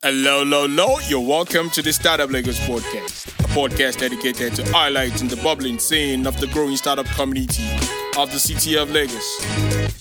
[0.00, 0.98] Hello, hello, hello.
[1.08, 6.26] You're welcome to the Startup Lagos podcast, a podcast dedicated to highlighting the bubbling scene
[6.26, 7.64] of the growing startup community
[8.16, 9.44] of the city of Lagos.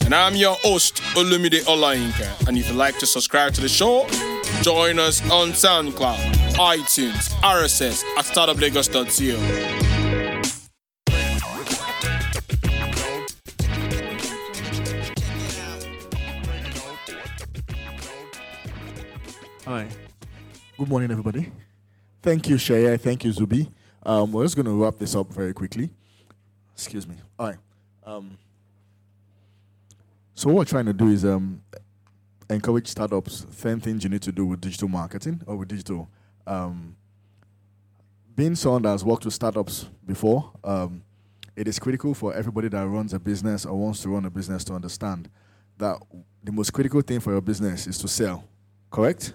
[0.05, 2.47] And I'm your host, Olumide Olayinka.
[2.47, 4.07] And if you'd like to subscribe to the show,
[4.61, 9.86] join us on SoundCloud, iTunes, RSS at startuplagos.co.
[19.67, 19.85] Hi.
[20.77, 21.51] Good morning, everybody.
[22.21, 22.97] Thank you, Seye.
[22.97, 23.69] Thank you, Zubby.
[24.01, 25.89] Um, we're just going to wrap this up very quickly.
[26.73, 27.15] Excuse me.
[27.37, 27.57] All right.
[28.05, 28.37] Um,
[30.33, 31.61] so what we're trying to do is um,
[32.49, 33.45] encourage startups.
[33.51, 36.07] Same things you need to do with digital marketing or with digital.
[36.47, 36.95] Um,
[38.37, 41.03] being someone that has worked with startups before, um,
[41.57, 44.63] it is critical for everybody that runs a business or wants to run a business
[44.63, 45.29] to understand
[45.77, 46.01] that
[46.41, 48.45] the most critical thing for your business is to sell.
[48.89, 49.33] Correct?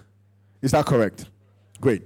[0.63, 1.25] Is that correct?
[1.81, 2.03] Great.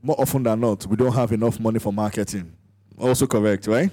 [0.00, 2.52] More often than not, we don't have enough money for marketing.
[2.96, 3.90] Also correct, right?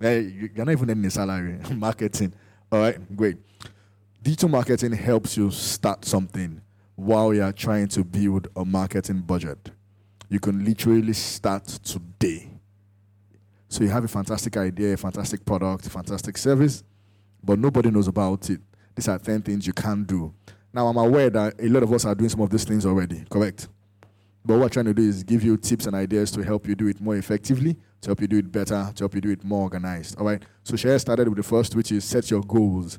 [0.00, 1.56] Eh, hey, you're not even earning a salary.
[1.70, 2.34] marketing.
[2.72, 3.36] All right, great.
[4.20, 6.60] Digital marketing helps you start something
[6.96, 9.70] while you're trying to build a marketing budget.
[10.28, 12.50] You can literally start today.
[13.68, 16.82] So you have a fantastic idea, a fantastic product, a fantastic service,
[17.44, 18.60] but nobody knows about it.
[18.96, 20.34] These are 10 things you can do
[20.76, 23.24] now, I'm aware that a lot of us are doing some of these things already,
[23.30, 23.68] correct?
[24.44, 26.74] But what we're trying to do is give you tips and ideas to help you
[26.74, 29.42] do it more effectively, to help you do it better, to help you do it
[29.42, 30.18] more organized.
[30.18, 30.42] All right.
[30.64, 32.98] So Seye started with the first, which is set your goals.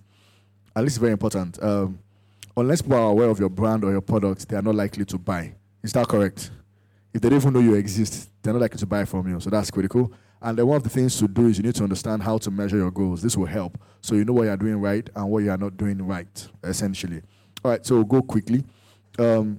[0.75, 1.61] At least very important.
[1.64, 2.00] Um,
[2.58, 5.20] unless people are aware of your brand or your product, they are not likely to
[5.20, 5.53] buy.
[5.83, 6.50] Is that correct?
[7.14, 9.39] If they don't even know you exist, they're not likely to buy from you.
[9.39, 10.11] So that's critical.
[10.42, 12.50] And then one of the things to do is you need to understand how to
[12.50, 13.22] measure your goals.
[13.22, 13.78] This will help.
[14.02, 17.22] So you know what you're doing right and what you are not doing right, essentially.
[17.64, 18.64] All right, so we'll go quickly.
[19.18, 19.58] Um,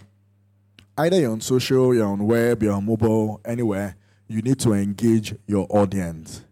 [0.97, 3.97] either you're on social, you're on web, you're on mobile, anywhere,
[4.29, 6.45] you need to engage your audience.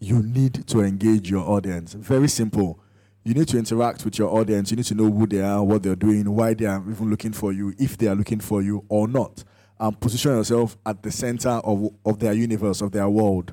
[0.00, 1.92] You need to engage your audience.
[1.94, 2.78] Very simple.
[3.24, 4.70] You need to interact with your audience.
[4.70, 7.32] You need to know who they are, what they're doing, why they are even looking
[7.32, 9.44] for you, if they are looking for you or not.
[9.78, 13.52] And position yourself at the center of, of their universe, of their world.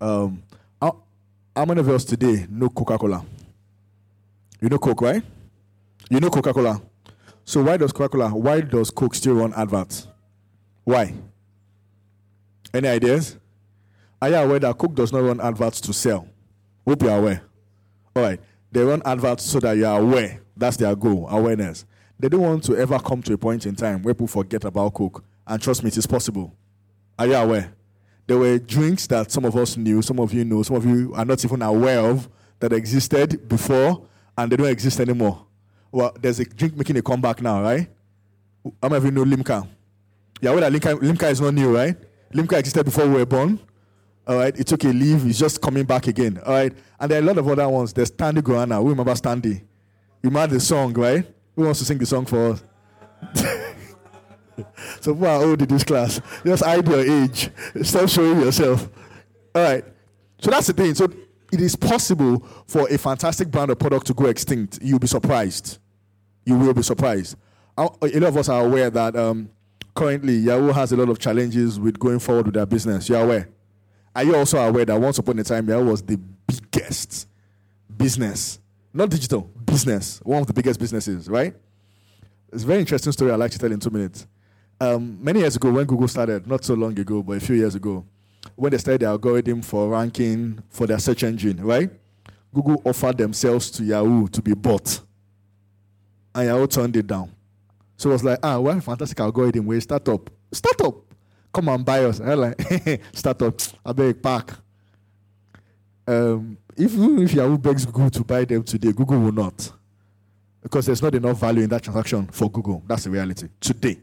[0.00, 0.42] Um,
[0.80, 1.02] how,
[1.54, 3.24] how many of us today know Coca Cola?
[4.60, 5.22] You know Coke, right?
[6.10, 6.80] You know Coca Cola.
[7.44, 8.28] So why does Coca Cola?
[8.28, 10.06] Why does Coke still run adverts?
[10.84, 11.14] Why?
[12.72, 13.38] Any ideas?
[14.20, 16.28] Are you aware that Coke does not run adverts to sell?
[16.86, 17.42] Hope you are aware.
[18.14, 18.40] All right.
[18.70, 20.42] They run adverts so that you are aware.
[20.56, 21.86] That's their goal, awareness.
[22.18, 24.94] They don't want to ever come to a point in time where people forget about
[24.94, 25.24] Coke.
[25.46, 26.54] And trust me, it is possible.
[27.18, 27.74] Are you aware?
[28.26, 31.12] There were drinks that some of us knew, some of you know, some of you
[31.14, 32.28] are not even aware of
[32.60, 35.46] that existed before and they don't exist anymore
[35.94, 37.88] well, there's a drink making a comeback now, right?
[38.82, 39.66] How many of you know Limca?
[40.40, 41.96] Yeah, well, Limca, Limca is not new, right?
[42.32, 43.60] Limca existed before we were born.
[44.26, 45.24] All right, it took a leave.
[45.24, 46.40] It's just coming back again.
[46.44, 47.92] All right, and there are a lot of other ones.
[47.92, 48.82] There's Standy Guarana.
[48.82, 49.60] We remember Standy.
[49.60, 51.24] You remember the song, right?
[51.54, 52.64] Who wants to sing the song for us?
[55.00, 56.20] so are old in this class?
[56.44, 57.50] Just hide your age.
[57.82, 58.88] Stop showing yourself.
[59.54, 59.84] All right.
[60.40, 60.94] So that's the thing.
[60.94, 61.04] So
[61.52, 64.80] it is possible for a fantastic brand or product to go extinct.
[64.82, 65.78] You'll be surprised
[66.44, 67.36] you will be surprised.
[67.76, 69.50] A lot of us are aware that um,
[69.94, 73.08] currently Yahoo has a lot of challenges with going forward with their business.
[73.08, 73.48] You're aware.
[74.14, 77.28] Are you also aware that once upon a time Yahoo was the biggest
[77.96, 78.60] business,
[78.92, 81.54] not digital, business, one of the biggest businesses, right?
[82.52, 84.26] It's a very interesting story I'd like to tell in two minutes.
[84.80, 87.74] Um, many years ago, when Google started, not so long ago, but a few years
[87.74, 88.04] ago,
[88.54, 91.90] when they started the algorithm for ranking for their search engine, right?
[92.52, 95.00] Google offered themselves to Yahoo to be bought
[96.34, 97.30] and Yahoo turned it down.
[97.96, 99.66] So it was like, ah, well, fantastic algorithm.
[99.66, 100.30] We start up.
[100.52, 100.96] Start up.
[101.52, 102.20] Come and buy us.
[102.22, 103.60] I like, start up.
[103.84, 104.56] I beg park.
[106.06, 109.72] Um, if, if Yahoo begs Google to buy them today, Google will not.
[110.62, 112.82] Because there's not enough value in that transaction for Google.
[112.86, 113.48] That's the reality.
[113.60, 113.98] Today.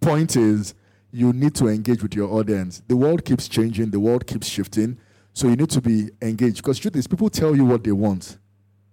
[0.00, 0.74] Point is,
[1.10, 2.82] you need to engage with your audience.
[2.86, 4.98] The world keeps changing, the world keeps shifting.
[5.34, 6.58] So you need to be engaged.
[6.58, 8.38] Because truth is, people tell you what they want.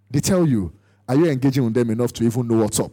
[0.09, 0.73] They tell you.
[1.09, 2.91] Are you engaging with them enough to even know what's up?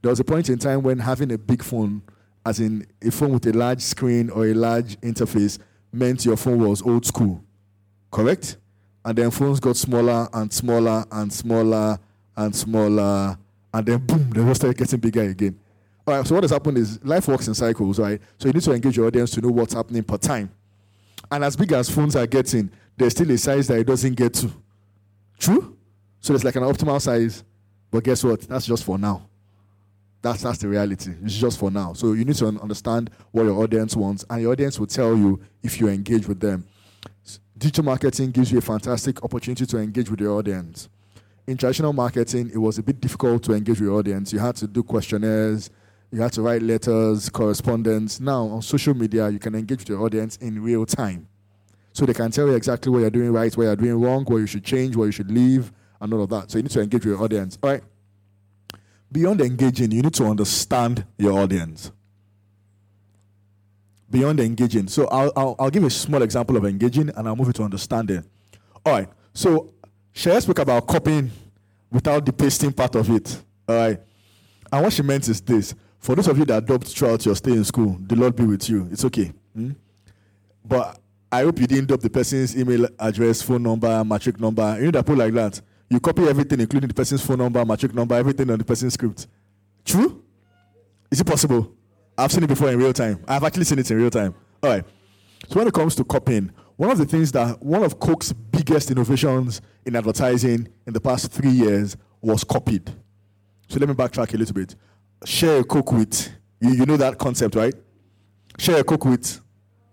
[0.00, 2.02] There was a point in time when having a big phone,
[2.46, 5.58] as in a phone with a large screen or a large interface,
[5.92, 7.42] meant your phone was old school.
[8.12, 8.58] Correct?
[9.04, 11.98] And then phones got smaller and smaller and smaller
[12.36, 13.36] and smaller,
[13.74, 15.58] and then boom, they just started getting bigger again.
[16.06, 18.20] All right, so what has happened is life works in cycles, right?
[18.38, 20.50] So you need to engage your audience to know what's happening per time.
[21.30, 24.32] And as big as phones are getting, there's still a size that it doesn't get
[24.34, 24.50] to.
[25.38, 25.76] True?
[26.20, 27.44] So it's like an optimal size.
[27.90, 28.40] But guess what?
[28.42, 29.26] That's just for now.
[30.22, 31.12] That's that's the reality.
[31.24, 31.94] It's just for now.
[31.94, 35.40] So you need to understand what your audience wants, and your audience will tell you
[35.62, 36.66] if you engage with them.
[37.56, 40.88] Digital marketing gives you a fantastic opportunity to engage with your audience.
[41.46, 44.32] In traditional marketing, it was a bit difficult to engage with your audience.
[44.32, 45.70] You had to do questionnaires,
[46.10, 48.20] you had to write letters, correspondence.
[48.20, 51.28] Now on social media, you can engage with your audience in real time.
[51.92, 54.38] So they can tell you exactly what you're doing right, what you're doing wrong, what
[54.38, 56.50] you should change, what you should leave, and all of that.
[56.50, 57.58] So you need to engage with your audience.
[57.62, 57.82] All right
[59.12, 61.90] beyond engaging, you need to understand your audience.
[64.10, 64.88] Beyond engaging.
[64.88, 67.62] So I'll, I'll, I'll give a small example of engaging and I'll move it to
[67.62, 68.24] understanding.
[68.84, 69.08] All right.
[69.32, 69.72] So
[70.14, 71.30] Seye spoke about copying
[71.90, 73.40] without the pasting part of it.
[73.68, 74.00] All right.
[74.72, 77.52] And what she meant is this for those of you that adopt throughout your stay
[77.52, 78.88] in school, the Lord be with you.
[78.90, 79.32] It's okay.
[79.54, 79.72] Hmm?
[80.64, 80.98] But
[81.30, 84.76] I hope you didn't adopt the person's email address, phone number, matric number.
[84.78, 85.60] You know that put like that.
[85.90, 89.26] You copy everything, including the person's phone number, matric number, everything on the person's script.
[89.84, 90.22] True?
[91.10, 91.74] Is it possible?
[92.16, 93.24] I've seen it before in real time.
[93.26, 94.34] I've actually seen it in real time.
[94.62, 94.84] All right.
[95.48, 98.90] So when it comes to copying, one of the things that one of Coke's biggest
[98.92, 102.88] innovations in advertising in the past three years was copied.
[103.68, 104.76] So let me backtrack a little bit.
[105.24, 107.74] Share a Coke with you, you know that concept, right?
[108.58, 109.40] Share a Coke with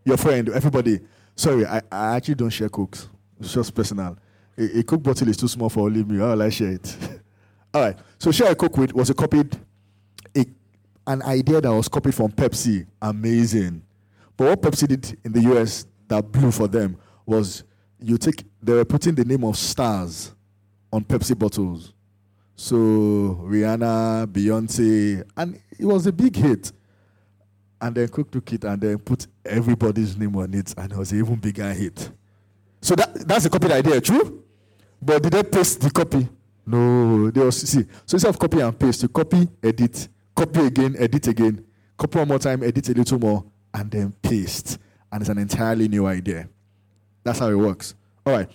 [0.05, 0.99] your friend, everybody.
[1.35, 3.09] Sorry, I, I actually don't share Cokes.
[3.39, 4.17] It's just personal
[4.57, 6.18] a, a Coke bottle is too small for only me.
[6.19, 6.98] How will I share it?
[7.74, 7.98] All right.
[8.18, 9.56] So share a Coke with was a copied,
[10.36, 10.45] a,
[11.06, 12.86] an idea that was copied from Pepsi.
[13.01, 13.81] Amazing.
[14.36, 17.63] But what Pepsi did in the US that blew for them was
[18.00, 20.33] you take they were putting the name of stars
[20.92, 21.94] on Pepsi bottles.
[22.56, 26.71] So Rihanna, Beyonce, and it was a big hit.
[27.80, 31.12] And then Coke took it and then put everybody's name on it, and it was
[31.12, 32.09] an even bigger hit.
[32.81, 34.44] So that, that's a copied idea, true?
[35.01, 36.27] But did they paste the copy?
[36.65, 37.83] No, they was see.
[38.05, 41.65] So instead of copy and paste, you copy, edit, copy again, edit again,
[41.97, 44.77] copy one more time, edit a little more, and then paste.
[45.11, 46.49] And it's an entirely new idea.
[47.23, 47.95] That's how it works.
[48.25, 48.49] All right.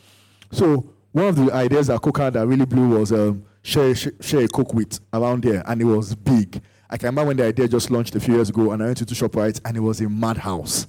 [0.50, 4.41] So one of the ideas that Coca that really blew was um, share, share, share
[4.41, 6.61] a Coke with around there, and it was big.
[6.91, 8.99] I can remember when the idea just launched a few years ago, and I went
[8.99, 10.87] to ShopRite, and it was a madhouse.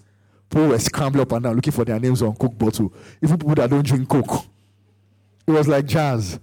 [0.49, 2.93] People were scrambling up and down looking for their names on Coke bottle.
[3.21, 4.45] Even people that don't drink Coke.
[5.47, 6.39] It was like jazz.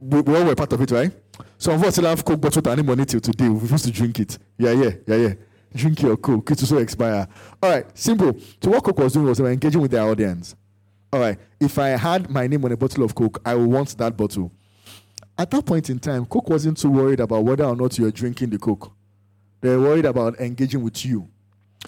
[0.00, 1.12] We, we all were part of it, right?
[1.58, 3.48] Some of us still have Coke bottle any money till today.
[3.48, 4.38] We used to drink it.
[4.58, 5.34] Yeah, yeah, yeah, yeah.
[5.74, 6.50] Drink your Coke.
[6.50, 7.26] It so expire.
[7.62, 8.36] All right, simple.
[8.62, 10.54] So what Coke was doing was they were engaging with their audience.
[11.12, 13.96] All right, if I had my name on a bottle of Coke, I would want
[13.98, 14.50] that bottle.
[15.38, 18.50] At that point in time, Coke wasn't too worried about whether or not you're drinking
[18.50, 18.92] the Coke.
[19.60, 21.28] They were worried about engaging with you.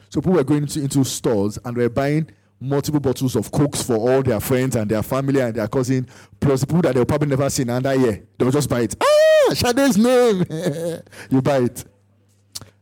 [0.08, 2.30] So people were going into, into stores and they were buying
[2.68, 6.06] multiple bottles of cokes for all their friends and their family and their cousin,
[6.40, 8.22] plus people that they'll probably never seen under year.
[8.38, 8.94] They'll just buy it.
[9.00, 10.44] Ah, Sade's name.
[11.30, 11.84] you buy it.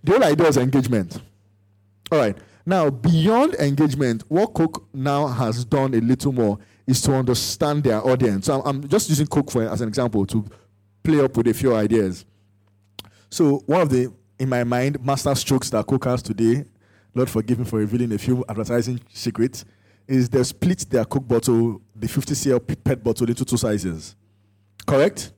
[0.05, 1.21] The whole idea is engagement.
[2.11, 2.37] All right.
[2.65, 8.07] Now, beyond engagement, what Coke now has done a little more is to understand their
[8.07, 8.47] audience.
[8.47, 10.45] So I'm, I'm just using Coke for as an example to
[11.03, 12.25] play up with a few ideas.
[13.31, 16.65] So one of the, in my mind, master strokes that Coke has today
[17.15, 19.65] Lord forgive me for revealing a few advertising secrets,
[20.07, 24.17] is they split their Coke bottle, the 50 cl PET bottle, into two sizes.
[24.87, 25.33] Correct?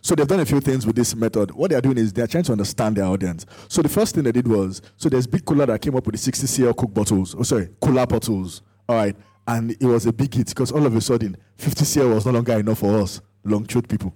[0.00, 1.52] So they've done a few things with this method.
[1.52, 3.46] What they are doing is they are trying to understand their audience.
[3.68, 6.14] So the first thing they did was, so there's Big Cola that came up with
[6.14, 7.34] the 60 cl Coke bottles.
[7.38, 8.62] Oh, sorry, Cola bottles.
[8.88, 9.16] All right.
[9.46, 12.32] And it was a big hit because all of a sudden, 50 cl was no
[12.32, 14.14] longer enough for us, long throat people.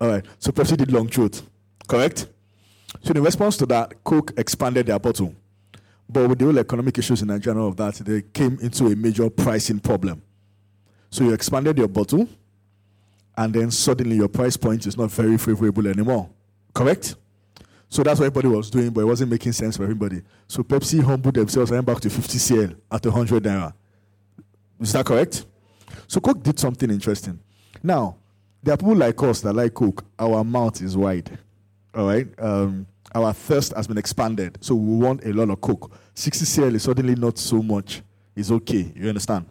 [0.00, 0.24] All right.
[0.38, 1.42] So Pepsi did long throat.
[1.86, 2.28] Correct?
[3.02, 5.34] So in response to that, Coke expanded their bottle.
[6.08, 8.96] But with the whole economic issues in Nigeria and of that, they came into a
[8.96, 10.22] major pricing problem.
[11.10, 12.28] So you expanded your bottle,
[13.36, 16.28] and then suddenly your price point is not very favorable anymore.
[16.74, 17.16] Correct?
[17.88, 20.22] So that's what everybody was doing, but it wasn't making sense for everybody.
[20.48, 23.72] So Pepsi humbled themselves and went back to 50 CL at 100 naira.
[24.80, 25.46] Is that correct?
[26.08, 27.38] So Coke did something interesting.
[27.82, 28.16] Now,
[28.62, 30.04] there are people like us that like Coke.
[30.18, 31.38] Our mouth is wide.
[31.94, 32.26] All right?
[32.38, 34.58] Um, our thirst has been expanded.
[34.60, 35.92] So we want a lot of coke.
[36.14, 38.02] 60 cl is suddenly not so much.
[38.34, 38.92] It's okay.
[38.94, 39.46] You understand?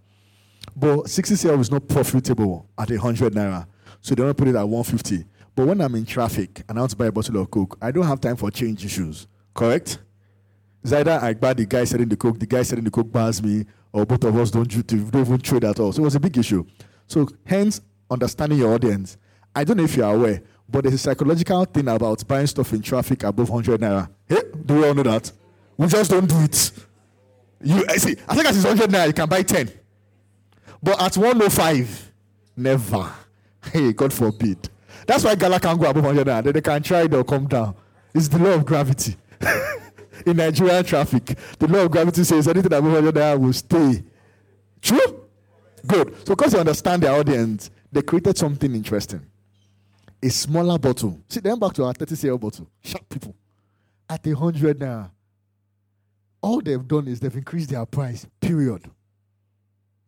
[0.76, 3.66] But 60 cl is not profitable at 100 naira.
[4.02, 5.26] So they want to put it at 150.
[5.56, 7.92] But when I'm in traffic and I want to buy a bottle of coke, I
[7.92, 9.28] don't have time for change issues.
[9.54, 10.00] Correct?
[10.84, 13.42] It's either I buy the guy selling the coke, the guy selling the coke buys
[13.42, 15.94] me, or both of us don't, don't even trade at all.
[15.94, 16.66] So it was a big issue.
[17.08, 17.80] So hence,
[18.10, 19.18] understanding your audience.
[19.56, 22.82] I don't know if you're aware, but there's a psychological thing about buying stuff in
[22.82, 24.10] traffic above 100 naira.
[24.28, 25.32] Hey, do we all know that?
[25.78, 26.72] We just don't do it.
[27.62, 29.72] You I see, I think at 100 naira, you can buy 10.
[30.82, 32.12] But at 105,
[32.58, 33.12] never.
[33.72, 34.70] Hey, God forbid.
[35.08, 36.54] That's why Gala can't go above 100 naira.
[36.54, 37.76] They can try, they'll come down.
[38.14, 39.16] It's the law of gravity.
[40.26, 44.04] In Nigerian traffic, the law of gravity says anything above 100 naira will stay.
[44.82, 45.28] True?
[45.86, 46.16] Good.
[46.26, 49.26] So, because you understand their audience, they created something interesting.
[50.24, 51.22] A smaller bottle.
[51.28, 52.70] See, then back to our 30 cl bottle.
[52.82, 53.36] Sharp people.
[54.10, 55.12] At a 100 naira.
[56.42, 58.90] All they've done is they've increased their price, period.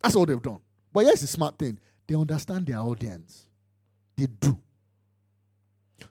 [0.01, 0.59] That's all they've done.
[0.93, 1.77] But yes, it's a smart thing.
[2.07, 3.49] They understand their audience.
[4.15, 4.57] They do.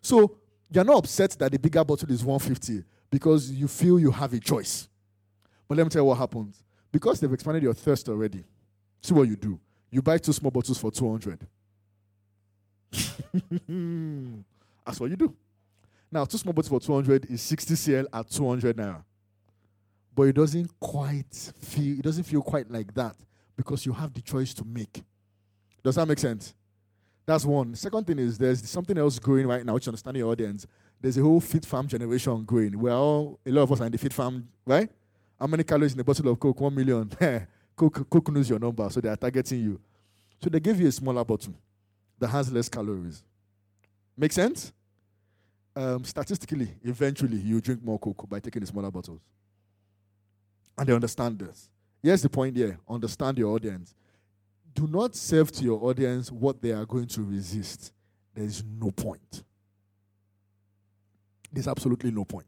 [0.03, 0.37] So
[0.71, 4.39] you're not upset that the bigger bottle is 150 because you feel you have a
[4.41, 4.87] choice.
[5.67, 6.63] But let me tell you what happens.
[6.93, 8.45] Because they've expanded your thirst already,
[9.01, 9.59] see what you do.
[9.91, 11.47] You buy two small bottles for 200.
[14.87, 15.35] That's what you do.
[16.11, 19.03] Now, two small bottles for 200 is 60 cl at 200 naira.
[20.15, 23.17] But it doesn't quite feel, it doesn't feel quite like that
[23.57, 25.03] because you have the choice to make.
[25.83, 26.55] Does that make sense?
[27.27, 27.75] That's one.
[27.75, 30.67] Second thing is there's something else growing right now, which understanding your audience.
[31.01, 32.79] There's a whole fit farm generation growing.
[32.79, 34.89] We're all, a lot of us are in the fit farm, right?
[35.41, 36.61] How many calories in a bottle of Coke?
[36.61, 37.11] One million.
[37.77, 39.81] Coke, Coke knows your number, so they are targeting you.
[40.41, 41.55] So they give you a smaller bottle
[42.25, 43.23] that has less calories.
[44.17, 44.73] Make sense?
[45.77, 49.21] Um, statistically, eventually, you drink more Coke by taking the smaller bottles.
[50.79, 51.69] And they understand this.
[52.03, 53.95] Here's the point here understand your audience.
[54.75, 57.93] Do not serve to your audience what they are going to resist.
[58.35, 59.45] There is no point.
[61.53, 62.47] There's absolutely no point.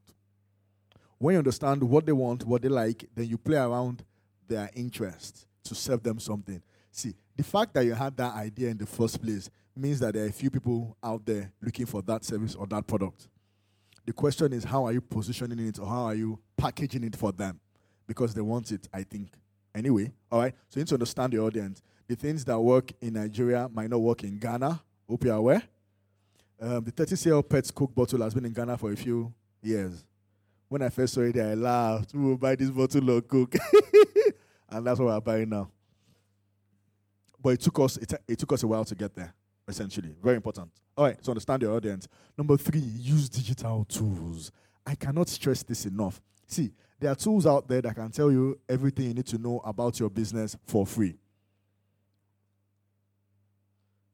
[1.19, 4.05] When you understand what they want, what they like, then you play around
[4.49, 6.63] their interest to serve them something.
[6.91, 10.25] See, the fact that you had that idea in the first place means that there
[10.25, 13.29] are a few people out there looking for that service or that product.
[14.05, 17.33] The question is, how are you positioning it or how are you packaging it for
[17.33, 17.61] them?
[18.07, 19.31] Because they want it, I think.
[19.75, 20.55] Anyway, all right?
[20.69, 21.83] So you need to understand the audience.
[22.07, 24.81] The things that work in Nigeria might not work in Ghana.
[25.09, 25.63] Hope you're aware.
[26.61, 30.05] Um, the 30 cl Pets Coke bottle has been in Ghana for a few years.
[30.69, 32.15] When I first saw it, I laughed.
[32.15, 33.55] We will buy this bottle of Coke.
[34.71, 35.69] and that's what we're buying now.
[37.43, 39.33] But it took us it, it took us a while to get there,
[39.69, 40.15] essentially.
[40.23, 40.71] Very important.
[40.97, 42.09] All right, so understand your audience.
[42.37, 44.51] Number three, use digital tools.
[44.87, 46.21] I cannot stress this enough.
[46.47, 49.61] See, there are tools out there that can tell you everything you need to know
[49.65, 51.17] about your business for free.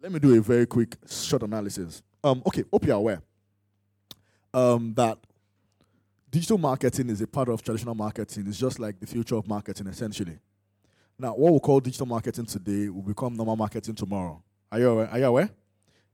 [0.01, 2.03] Let me do a very quick short analysis.
[2.25, 3.23] Um, okay, hope you're aware
[4.55, 5.19] um, that
[6.31, 8.47] digital marketing is a part of traditional marketing.
[8.47, 10.39] It's just like the future of marketing, essentially.
[11.19, 14.43] Now, what we call digital marketing today will become normal marketing tomorrow.
[14.73, 15.09] Are you aware?
[15.11, 15.51] Are you aware?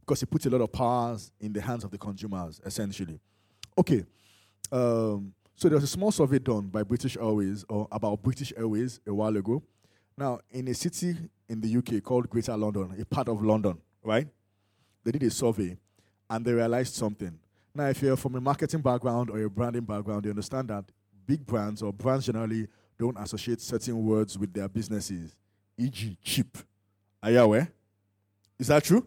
[0.00, 3.20] Because it puts a lot of powers in the hands of the consumers, essentially.
[3.78, 4.04] Okay.
[4.72, 8.98] Um, so there was a small survey done by British Airways or about British Airways
[9.06, 9.62] a while ago.
[10.16, 11.16] Now, in a city
[11.48, 14.26] in the UK called Greater London, a part of London, right?
[15.04, 15.76] They did a survey
[16.28, 17.38] and they realized something.
[17.72, 20.84] Now, if you're from a marketing background or a branding background, you understand that
[21.24, 22.66] big brands or brands generally
[22.98, 25.36] don't associate certain words with their businesses,
[25.76, 26.58] e.g., cheap.
[27.22, 27.72] Are you aware?
[28.58, 29.06] Is that true?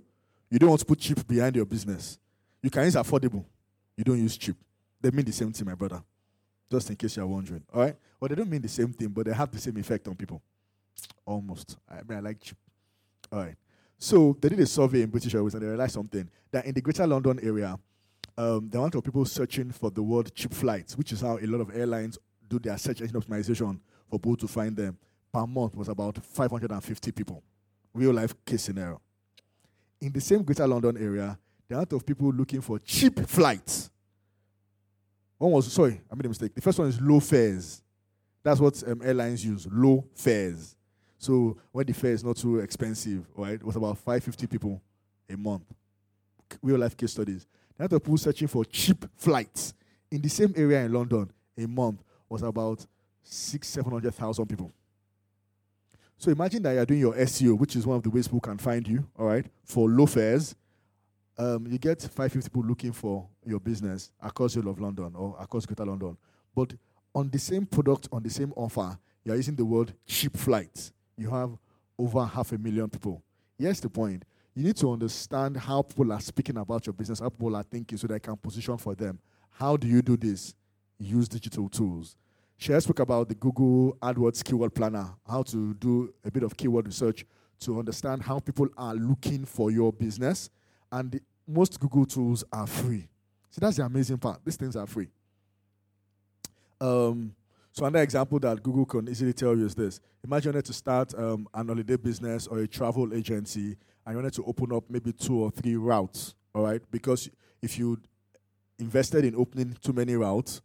[0.49, 2.17] You don't want to put cheap behind your business.
[2.61, 3.45] You can use affordable.
[3.97, 4.55] You don't use cheap.
[4.99, 6.01] They mean the same thing, my brother.
[6.69, 7.63] Just in case you're wondering.
[7.73, 7.95] All right?
[8.19, 10.41] Well, they don't mean the same thing, but they have the same effect on people.
[11.25, 11.77] Almost.
[11.89, 12.57] I mean, I like cheap.
[13.31, 13.55] All right.
[13.97, 16.81] So they did a survey in British Airways and they realized something that in the
[16.81, 17.77] Greater London area,
[18.37, 21.45] um, the amount of people searching for the word cheap flights, which is how a
[21.45, 22.17] lot of airlines
[22.47, 23.79] do their search engine optimization
[24.09, 24.97] for people to find them,
[25.31, 27.43] per month was about 550 people.
[27.93, 28.99] Real life case scenario.
[30.01, 33.89] In the same Greater London area, the amount of people looking for cheap flights.
[35.37, 36.53] One was, sorry, I made a mistake.
[36.53, 37.81] The first one is low fares.
[38.43, 40.75] That's what um, airlines use, low fares.
[41.17, 44.81] So when the fare is not too expensive, right, it was about 550 people
[45.29, 45.63] a month.
[46.61, 47.45] Real life case studies.
[47.77, 49.73] The amount of people searching for cheap flights
[50.09, 52.85] in the same area in London a month was about
[53.23, 54.71] six, seven hundred thousand people.
[56.21, 58.59] So imagine that you're doing your SEO, which is one of the ways people can
[58.59, 60.53] find you, all right, for low fares.
[61.35, 65.65] Um, you get 550 people looking for your business across the of London or across
[65.65, 66.15] Greater London.
[66.55, 66.75] But
[67.15, 70.93] on the same product, on the same offer, you're using the word cheap flights.
[71.17, 71.57] You have
[71.97, 73.23] over half a million people.
[73.57, 74.23] Here's the point.
[74.53, 77.97] You need to understand how people are speaking about your business, how people are thinking
[77.97, 79.17] so they can position for them.
[79.49, 80.53] How do you do this?
[80.99, 82.15] Use digital tools.
[82.61, 86.85] Seye spoke about the Google AdWords keyword planner, how to do a bit of keyword
[86.85, 87.25] research
[87.61, 90.51] to understand how people are looking for your business.
[90.91, 93.09] And the, most Google tools are free.
[93.49, 94.41] See, that's the amazing part.
[94.45, 95.07] These things are free.
[96.79, 97.33] Um,
[97.71, 99.99] so another example that Google can easily tell you is this.
[100.23, 103.75] Imagine you wanted to start um, an holiday business or a travel agency
[104.05, 107.27] and you wanted to open up maybe two or three routes, All right, because
[107.59, 107.99] if you
[108.77, 110.61] invested in opening too many routes,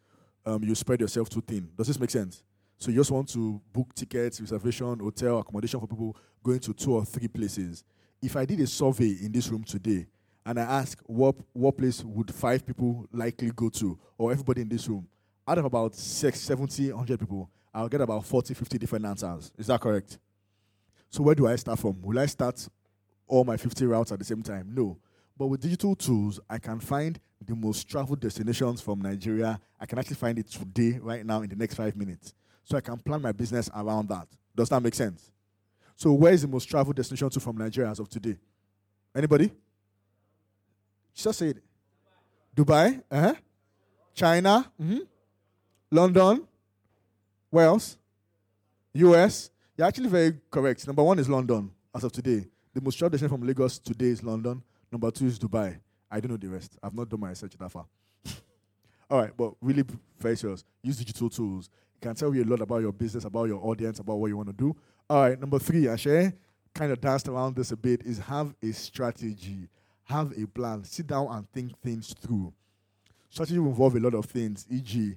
[0.47, 1.69] um, you spread yourself too thin.
[1.76, 2.43] Does this make sense?
[2.79, 6.95] So you just want to book tickets, reservation, hotel, accommodation for people going to two
[6.95, 7.83] or three places.
[8.23, 10.07] If I did a survey in this room today
[10.45, 14.69] and I ask what what place would five people likely go to, or everybody in
[14.69, 15.09] this room,
[15.49, 19.53] out of about six, 70, 100 people, I'll get about 40, 50 different answers.
[19.59, 20.19] Is that correct?
[21.11, 22.00] So where do I start from?
[22.03, 22.69] Will I start
[23.26, 24.71] all my 50 routes at the same time?
[24.75, 24.99] No.
[25.38, 29.61] But with digital tools, I can find the most traveled destinations from Nigeria.
[29.78, 32.33] I can actually find it today, right now, in the next five minutes.
[32.64, 34.26] So I can plan my business around that.
[34.55, 35.31] Does that make sense?
[35.95, 38.37] So where is the most traveled destination to from Nigeria as of today?
[39.14, 39.50] Anybody?
[41.14, 41.62] Just say it.
[42.55, 43.02] Dubai?
[43.11, 43.35] Uh-huh.
[44.14, 44.71] China?
[44.81, 44.99] Mm-hmm.
[45.90, 46.47] London?
[47.50, 47.97] Where else?
[48.95, 49.50] US?
[49.76, 50.87] You're actually very correct.
[50.87, 52.47] Number one is London as of today.
[52.75, 54.62] The most traveled destination from Lagos today is London.
[54.90, 55.78] Number two is Dubai.
[56.11, 56.76] I don't know the rest.
[56.83, 57.87] I've not done my research that far.
[59.11, 59.85] All right, but really
[60.19, 60.64] very serious.
[60.83, 61.69] Use digital tools.
[61.97, 64.37] It can tell you a lot about your business, about your audience, about what you
[64.37, 64.76] want to do.
[65.09, 66.33] All right, number three, Ashe,
[66.75, 69.69] kind of danced around this a bit, is have a strategy,
[70.05, 70.85] have a plan.
[70.85, 72.52] Sit down and think things through.
[73.31, 75.16] Strategy will involve a lot of things, e.g.,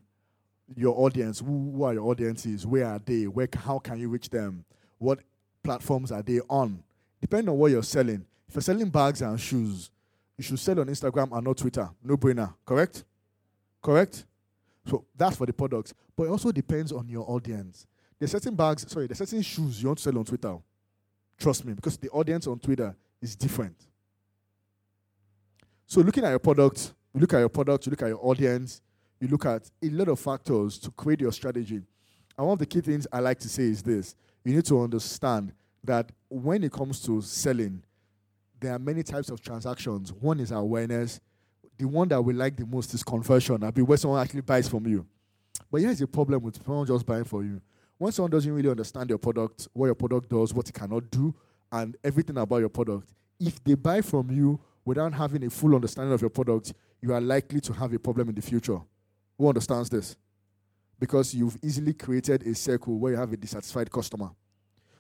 [0.76, 1.40] your audience.
[1.40, 2.66] Who, who are your audiences?
[2.66, 3.28] Where are they?
[3.28, 4.66] Where, how can you reach them?
[4.98, 5.20] What
[5.64, 6.84] platforms are they on?
[7.22, 8.26] Depending on what you're selling.
[8.50, 9.92] If you're selling bags and shoes,
[10.36, 11.88] you should sell on Instagram and not Twitter.
[12.04, 12.52] No brainer.
[12.66, 13.04] Correct?
[13.82, 14.26] Correct?
[14.88, 15.94] So that's for the products.
[16.16, 17.86] But it also depends on your audience.
[18.18, 20.58] There's certain bags, sorry, there's certain shoes you want to sell on Twitter.
[21.38, 23.76] Trust me, because the audience on Twitter is different.
[25.86, 28.82] So looking at your product, you look at your product, you look at your audience,
[29.20, 31.82] you look at a lot of factors to create your strategy.
[32.38, 34.82] And one of the key things I like to say is this you need to
[34.82, 35.54] understand
[35.84, 37.84] that when it comes to selling,
[38.60, 40.12] there are many types of transactions.
[40.14, 41.20] One is awareness.
[41.78, 43.64] The one that we like the most is conversion.
[43.64, 45.06] I be where someone actually buys from you.
[45.72, 47.62] But here's the problem with someone just buying for you.
[47.98, 51.34] When someone doesn't really understand your product, what your product does, what it cannot do,
[51.72, 56.14] and everything about your product, if they buy from you without having a full understanding
[56.14, 58.80] of your product, you are likely to have a problem in the future.
[59.38, 60.18] Who understands this?
[61.00, 64.32] Because you've easily created a circle where you have a dissatisfied customer.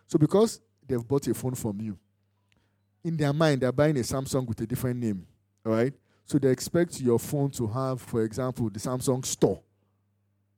[0.07, 1.97] So because they've bought a phone from you,
[3.03, 5.25] in their mind, they're buying a Samsung with a different name.
[5.65, 5.93] All right?
[6.25, 9.61] So they expect your phone to have, for example, the Samsung store.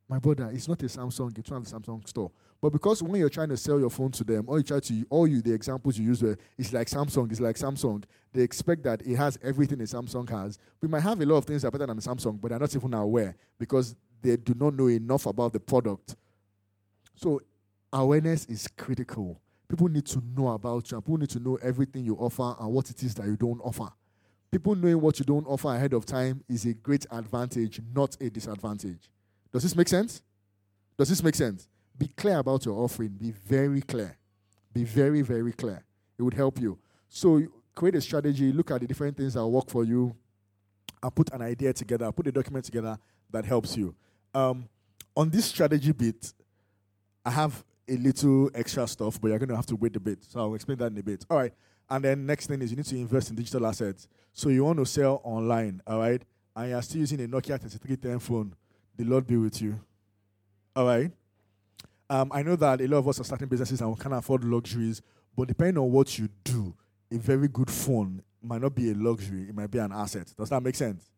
[0.10, 2.32] My brother, it's not a Samsung, it's not a Samsung store.
[2.62, 5.06] But because when you're trying to sell your phone to them, or you try to
[5.10, 8.04] all you the examples you use were it's like Samsung, it's like Samsung.
[8.34, 10.60] They expect that it has everything a Samsung has.
[10.82, 12.76] We might have a lot of things that are better than Samsung, but they're not
[12.76, 16.16] even aware because they do not know enough about the product.
[17.16, 17.42] So
[17.92, 19.40] awareness is critical.
[19.72, 22.74] People need to know about you, and people need to know everything you offer and
[22.74, 23.88] what it is that you don't offer.
[24.52, 28.30] People knowing what you don't offer ahead of time is a great advantage, not a
[28.30, 29.10] disadvantage.
[29.50, 30.24] Does this make sense?
[30.98, 31.70] Does this make sense?
[31.98, 33.12] Be clear about your offering.
[33.12, 34.18] Be very clear.
[34.74, 35.86] Be very, very clear.
[36.20, 36.78] It would help you.
[37.08, 37.42] So
[37.74, 40.14] create a strategy, look at the different things that work for you,
[41.02, 42.98] and put an idea together, put a document together
[43.30, 43.96] that helps you.
[44.34, 44.68] Um,
[45.16, 46.34] on this strategy bit,
[47.24, 50.24] I have a little extra stuff, but you're going to have to wait a bit.
[50.24, 51.26] So I'll explain that in a bit.
[51.30, 51.54] All right.
[51.90, 54.08] And then next thing is you need to invest in digital assets.
[54.32, 56.22] So you want to sell online, all right?
[56.56, 58.56] And you're still using a Nokia 3310 phone.
[58.96, 59.80] The Lord be with you.
[60.74, 61.12] All right.
[62.10, 64.46] Um, I know that a lot of us are starting businesses and we can't afford
[64.46, 65.02] luxuries,
[65.36, 66.74] but depending on what you do,
[67.12, 70.34] a very good phone might not be a luxury, it might be an asset.
[70.38, 71.10] Does that make sense?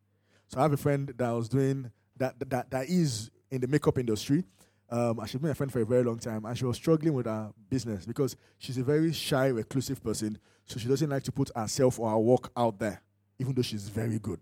[0.47, 3.97] So I have a friend that was doing that that, that is in the makeup
[3.97, 4.43] industry
[4.89, 7.25] um, she's been a friend for a very long time, and she was struggling with
[7.25, 10.37] her business because she's a very shy, reclusive person.
[10.65, 13.01] So she doesn't like to put herself or her work out there,
[13.39, 14.39] even though she's very good.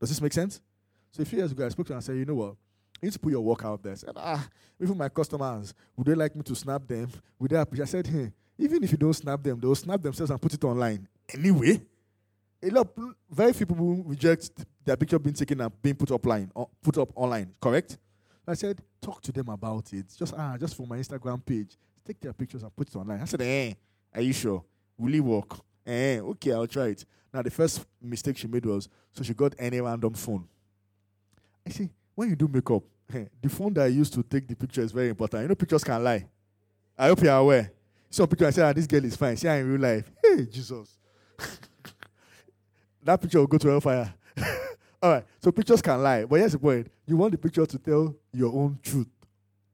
[0.00, 0.60] Does this make sense?
[1.10, 2.54] So a few years ago, I spoke to her and said, you know what?
[3.00, 3.92] You need to put your work out there.
[3.92, 4.46] I said, ah,
[4.80, 7.08] even my customers, would they like me to snap them?
[7.38, 7.84] Would they appreciate?
[7.84, 10.64] I said, hey, even if you don't snap them, they'll snap themselves and put it
[10.64, 11.08] online.
[11.32, 11.80] Anyway,
[12.62, 12.88] a lot,
[13.30, 14.50] very few people reject
[14.84, 16.50] their picture being taken and being put up line,
[16.82, 17.54] put up online.
[17.60, 17.98] Correct?
[18.48, 20.06] I said, talk to them about it.
[20.16, 21.76] Just ah, just for my Instagram page.
[22.04, 23.20] Take their pictures and put it online.
[23.20, 23.74] I said, eh,
[24.14, 24.64] are you sure?
[24.96, 25.58] Will it work?
[25.86, 27.04] Eh, okay, I'll try it.
[27.32, 30.48] Now the first mistake she made was so she got any random phone.
[31.66, 32.82] I see, when you do makeup,
[33.12, 35.42] eh, the phone that I used to take the picture is very important.
[35.42, 36.26] You know, pictures can lie.
[36.96, 37.70] I hope you're aware.
[38.10, 39.36] So picture I said, ah, this girl is fine.
[39.36, 40.10] See her in real life.
[40.22, 40.96] Hey, Jesus.
[43.02, 44.14] that picture will go to hellfire.
[45.02, 45.24] All right.
[45.40, 46.24] So pictures can lie.
[46.24, 46.88] But here's the point.
[47.06, 49.08] You want the picture to tell your own truth.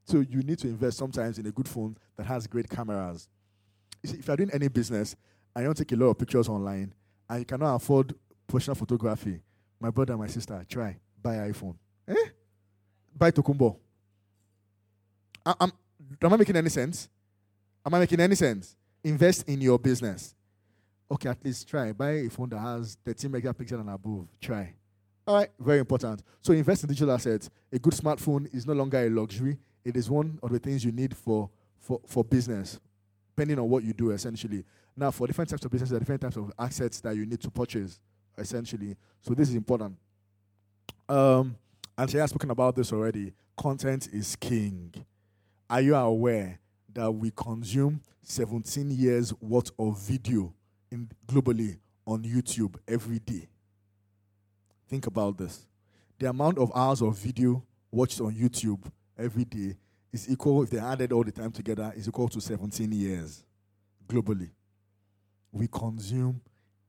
[0.07, 3.29] So you need to invest sometimes in a good phone that has great cameras.
[4.05, 5.17] See, if you're doing any business
[5.55, 6.93] and you don't take a lot of pictures online
[7.29, 8.15] and you cannot afford
[8.47, 9.41] professional photography.
[9.81, 11.75] My brother and my sister, try buy iPhone.
[12.07, 12.29] Eh?
[13.17, 13.77] Buy Tokumbo.
[15.45, 15.73] I, am
[16.23, 17.09] am I making any sense?
[17.85, 18.77] Am I making any sense?
[19.03, 20.35] Invest in your business.
[21.11, 21.93] Okay, at least try.
[21.93, 24.29] Buy a phone that has 13 megapixel and above.
[24.41, 24.75] Try.
[25.27, 26.23] All right, very important.
[26.43, 27.49] So invest in digital assets.
[27.73, 29.57] A good smartphone is no longer a luxury.
[29.83, 32.79] It is one of the things you need for, for, for business,
[33.35, 34.65] depending on what you do, essentially.
[34.97, 37.41] Now, for different types of business, there are different types of assets that you need
[37.41, 37.99] to purchase,
[38.37, 38.97] essentially.
[39.23, 39.97] So this is important.
[41.09, 41.57] Um,
[41.97, 43.33] and she has spoken about this already.
[43.57, 44.93] Content is king.
[45.71, 46.59] Are you aware
[46.93, 50.53] that we consume 17 years worth of video
[50.91, 53.49] in, globally on YouTube every day?
[54.89, 55.67] Think about this.
[56.19, 58.81] The amount of hours of video watched on YouTube
[59.19, 59.77] every day
[60.13, 63.43] is equal, if they added all the time together, is equal to 17 years
[64.07, 64.51] globally.
[65.51, 66.41] We consume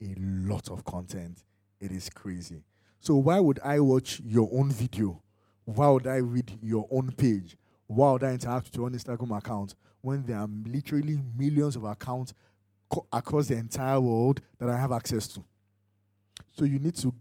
[0.01, 1.43] a lot of content.
[1.79, 2.63] It is crazy.
[2.99, 5.21] So, why would I watch your own video?
[5.65, 7.57] Why would I read your own page?
[7.87, 11.83] Why would I interact with your own Instagram account when there are literally millions of
[11.83, 12.33] accounts
[12.89, 15.43] co- across the entire world that I have access to?
[16.57, 17.13] So, you need to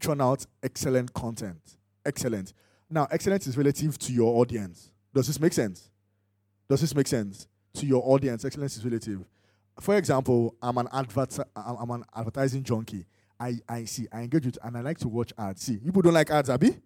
[0.00, 1.60] churn out excellent content.
[2.04, 2.52] Excellent.
[2.88, 4.90] Now, excellence is relative to your audience.
[5.14, 5.90] Does this make sense?
[6.68, 7.46] Does this make sense?
[7.74, 9.24] To your audience, excellence is relative.
[9.80, 13.06] For example, I'm an advert, I'm an advertising junkie.
[13.38, 15.62] I, I see, I engage with, and I like to watch ads.
[15.62, 16.76] See, people don't like ads, Abby?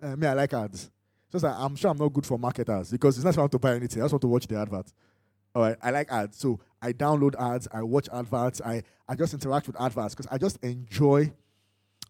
[0.00, 0.90] Uh, me, I like ads.
[1.30, 4.00] So I'm sure I'm not good for marketers because it's not want to buy anything.
[4.00, 4.92] I just want to watch the advert.
[5.54, 6.38] All right, I like ads.
[6.38, 10.38] So I download ads, I watch adverts, I, I just interact with adverts because I
[10.38, 11.32] just enjoy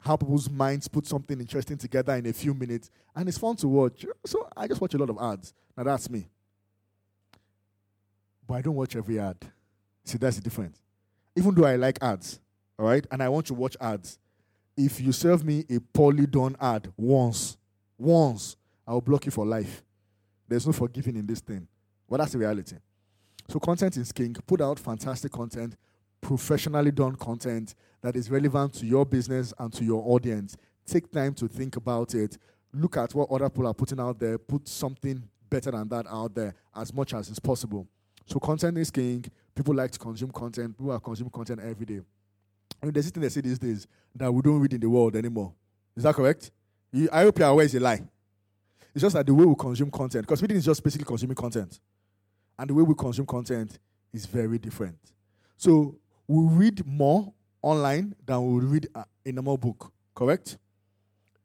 [0.00, 3.68] how people's minds put something interesting together in a few minutes, and it's fun to
[3.68, 4.04] watch.
[4.24, 5.52] So I just watch a lot of ads.
[5.76, 6.28] Now that's me.
[8.46, 9.37] But I don't watch every ad.
[10.04, 10.80] See, that's the difference.
[11.37, 12.40] Even though I like ads,
[12.78, 14.18] all right, and I want to watch ads.
[14.76, 17.56] If you serve me a poorly done ad once,
[17.98, 18.56] once,
[18.87, 19.82] I'll block you for life.
[20.46, 21.66] There's no forgiving in this thing.
[22.08, 22.76] But that's the reality.
[23.48, 24.34] So content is king.
[24.46, 25.76] Put out fantastic content,
[26.20, 30.56] professionally done content that is relevant to your business and to your audience.
[30.87, 32.38] Take time to think about it.
[32.72, 34.38] Look at what other people are putting out there.
[34.38, 37.87] Put something better than that out there as much as is possible.
[38.26, 39.24] So content is king.
[39.54, 40.76] People like to consume content.
[40.76, 42.00] People are consuming content every day.
[42.80, 44.88] I mean, there's this thing they say these days that we don't read in the
[44.88, 45.52] world anymore.
[45.96, 46.50] Is that correct?
[47.12, 48.02] I hope you're aware it's a lie.
[48.94, 51.80] It's just that the way we consume content, because reading is just basically consuming content.
[52.58, 53.78] And the way we consume content
[54.12, 54.98] is very different.
[55.56, 57.32] So we read more
[57.62, 60.59] online than we read uh, a normal book, correct?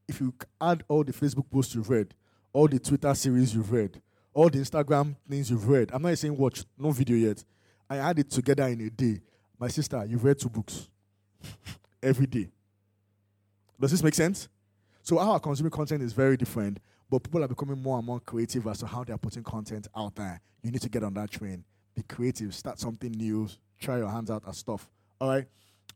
[0.08, 2.14] If you add all the Facebook posts you've read,
[2.52, 4.02] all the Twitter series you've read,
[4.34, 7.44] all the Instagram things you've read, I'm not saying watch, no video yet.
[7.90, 9.22] I add it together in a day.
[9.60, 10.88] My sister, you've read two books
[12.04, 12.50] every day.
[13.80, 14.50] Does this make sense?
[15.02, 18.66] So our consuming content is very different, but people are becoming more and more creative
[18.68, 20.40] as to how they are putting content out there.
[20.62, 21.64] You need to get on that train.
[21.96, 22.56] Be creative.
[22.56, 23.50] Start something new.
[23.80, 24.90] Try your hands out at stuff.
[25.20, 25.46] All right.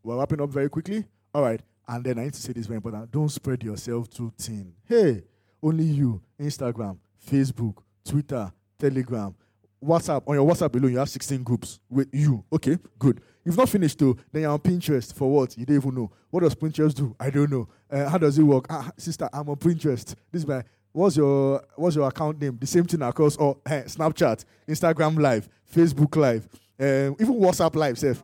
[0.07, 1.03] We're wrapping up very quickly.
[1.33, 1.59] All right.
[1.85, 3.11] And then I need to say this very important.
[3.11, 4.71] Don't spread yourself too thin.
[4.85, 5.23] Hey,
[5.61, 6.21] only you.
[6.39, 6.97] Instagram,
[7.29, 9.35] Facebook, Twitter, Telegram,
[9.83, 10.23] WhatsApp.
[10.25, 12.41] On your WhatsApp alone, you have 16 groups with you.
[12.53, 13.19] Okay, good.
[13.43, 14.15] You've not finished though.
[14.31, 15.57] Then you're on Pinterest for what?
[15.57, 16.09] You don't even know.
[16.29, 17.13] What does Pinterest do?
[17.19, 17.67] I don't know.
[17.91, 18.65] Uh, how does it work?
[18.69, 20.15] Ah, sister, I'm on Pinterest.
[20.31, 22.57] This is my what's your what's your account name?
[22.57, 26.47] The same thing across all oh, Snapchat, Instagram Live, Facebook Live,
[26.79, 27.99] um, even WhatsApp Live.
[27.99, 28.23] Self,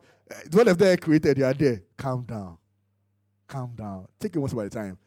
[0.52, 1.38] what if they created?
[1.38, 1.82] You are there.
[1.96, 2.58] Calm down,
[3.46, 4.06] calm down.
[4.18, 4.98] Take it one step at a time.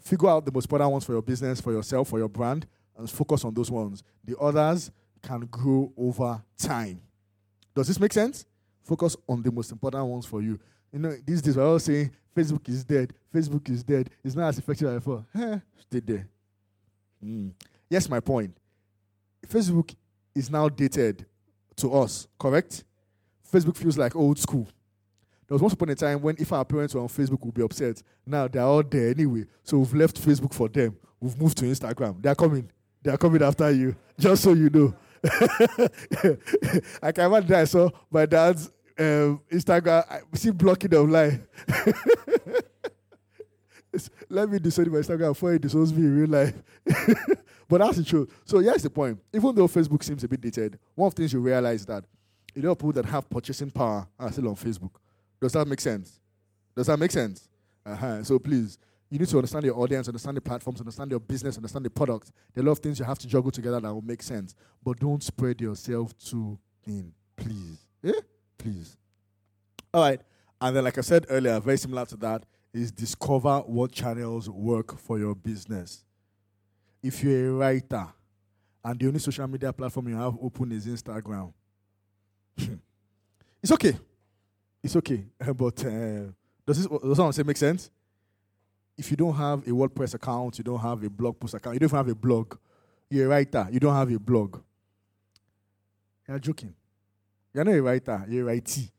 [0.00, 3.10] Figure out the most important ones for your business, for yourself, for your brand, and
[3.10, 4.02] focus on those ones.
[4.24, 4.90] The others
[5.22, 7.00] can grow over time.
[7.74, 8.46] Does this make sense?
[8.82, 10.58] Focus on the most important ones for you.
[10.92, 14.48] You know, these days we're all saying Facebook is dead, Facebook is dead, it's not
[14.48, 15.26] as effective as before.
[15.34, 16.28] Eh, stay there.
[17.24, 17.52] Mm.
[17.90, 18.56] Yes, my point.
[19.46, 19.94] Facebook
[20.34, 21.26] is now dated
[21.76, 22.84] to us, correct?
[23.52, 24.66] Facebook feels like old school.
[25.48, 27.62] There was once upon a time when if our parents were on Facebook, we'd be
[27.62, 28.02] upset.
[28.26, 29.44] Now they're all there anyway.
[29.62, 30.96] So we've left Facebook for them.
[31.20, 32.20] We've moved to Instagram.
[32.20, 32.68] They're coming.
[33.02, 33.94] They're coming after you.
[34.18, 34.94] Just so you know.
[37.02, 41.40] I can imagine I saw my dad's um, Instagram, I see blocking of life.
[44.28, 46.54] Let me disown my Instagram before it disowns me in real life.
[47.68, 48.30] but that's the truth.
[48.44, 49.18] So here's the point.
[49.32, 52.04] Even though Facebook seems a bit dated, one of the things you realize that
[52.56, 54.92] you know people that have purchasing power are still on Facebook.
[55.40, 56.18] Does that make sense?
[56.74, 57.48] Does that make sense?
[57.84, 58.24] Uh-huh.
[58.24, 58.78] So please,
[59.10, 62.32] you need to understand your audience, understand the platforms, understand your business, understand the product.
[62.54, 64.54] There are a lot of things you have to juggle together that will make sense.
[64.82, 67.78] But don't spread yourself too thin, please.
[68.02, 68.20] Eh?
[68.56, 68.96] Please.
[69.92, 70.20] All right.
[70.60, 74.98] And then, like I said earlier, very similar to that, is discover what channels work
[74.98, 76.04] for your business.
[77.02, 78.06] If you're a writer
[78.82, 81.52] and the only social media platform you have open is Instagram,
[82.56, 83.96] it's okay.
[84.82, 85.24] It's okay.
[85.54, 86.32] But uh,
[86.66, 87.90] does this does what saying make sense?
[88.98, 91.80] If you don't have a WordPress account, you don't have a blog post account, you
[91.80, 92.56] don't have a blog,
[93.10, 94.58] you're a writer, you don't have a blog.
[96.26, 96.74] You're joking.
[97.52, 98.90] You're not a writer, you're a IT.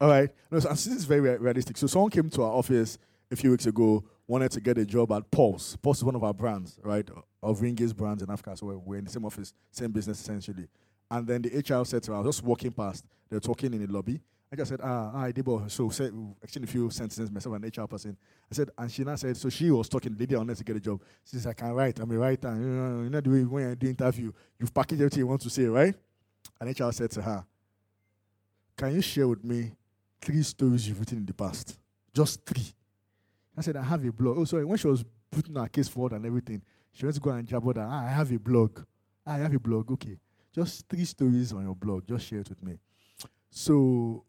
[0.00, 0.30] All right.
[0.50, 1.76] No, so this is very realistic.
[1.76, 2.98] So someone came to our office
[3.30, 5.76] a few weeks ago, wanted to get a job at Pulse.
[5.76, 7.08] Pulse is one of our brands, right?
[7.42, 8.56] Of Ringier's brands in Africa.
[8.56, 10.68] So we're in the same office, same business essentially.
[11.10, 13.72] And then the HR said to her, I was just walking past, they were talking
[13.72, 14.20] in the lobby.
[14.50, 15.70] I just said, ah, hi, Debo.
[15.70, 18.16] So said, exchanged a few sentences, myself and HR person.
[18.50, 20.80] I said, and she now said, so she was talking, lady wanted to get a
[20.80, 21.02] job.
[21.24, 22.54] She says, I can write, I'm a writer.
[22.54, 25.42] You know, you know the way when you do interview, you've packaged everything you want
[25.42, 25.94] to say, right?
[26.60, 27.44] And HR said to her,
[28.76, 29.72] can you share with me
[30.20, 31.78] three stories you've written in the past?
[32.14, 32.72] Just three.
[33.56, 34.38] I said, I have a blog.
[34.38, 34.64] Oh, sorry.
[34.64, 37.74] When she was putting her case forward and everything, she went to go and jabber
[37.74, 38.80] that, ah, I have a blog.
[39.26, 39.90] Ah, I have a blog.
[39.90, 40.16] Okay.
[40.54, 42.06] Just three stories on your blog.
[42.06, 42.78] Just share it with me.
[43.50, 44.24] So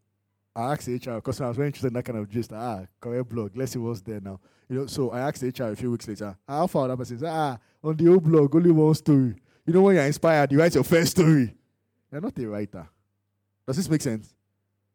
[0.54, 2.52] I asked HR because I was very interested in that kind of gist.
[2.52, 3.56] Ah, career blog.
[3.56, 4.40] Let's see what's there now.
[4.68, 6.36] You know, so I asked HR a few weeks later.
[6.46, 9.34] How far that person said, ah, on the old blog, only one story.
[9.66, 11.54] You know when you're inspired, you write your first story.
[12.10, 12.88] You're not a writer.
[13.66, 14.34] Does this make sense?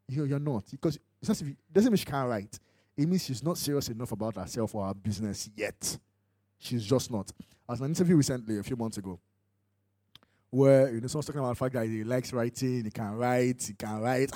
[0.07, 0.65] You're, you're not.
[0.69, 2.59] Because it doesn't mean she can't write.
[2.97, 5.97] It means she's not serious enough about herself or her business yet.
[6.57, 7.31] She's just not.
[7.67, 9.19] I was in an interview recently, a few months ago,
[10.55, 13.63] where you know someone's talking about the fact that he likes writing, he can write,
[13.67, 14.31] he can write.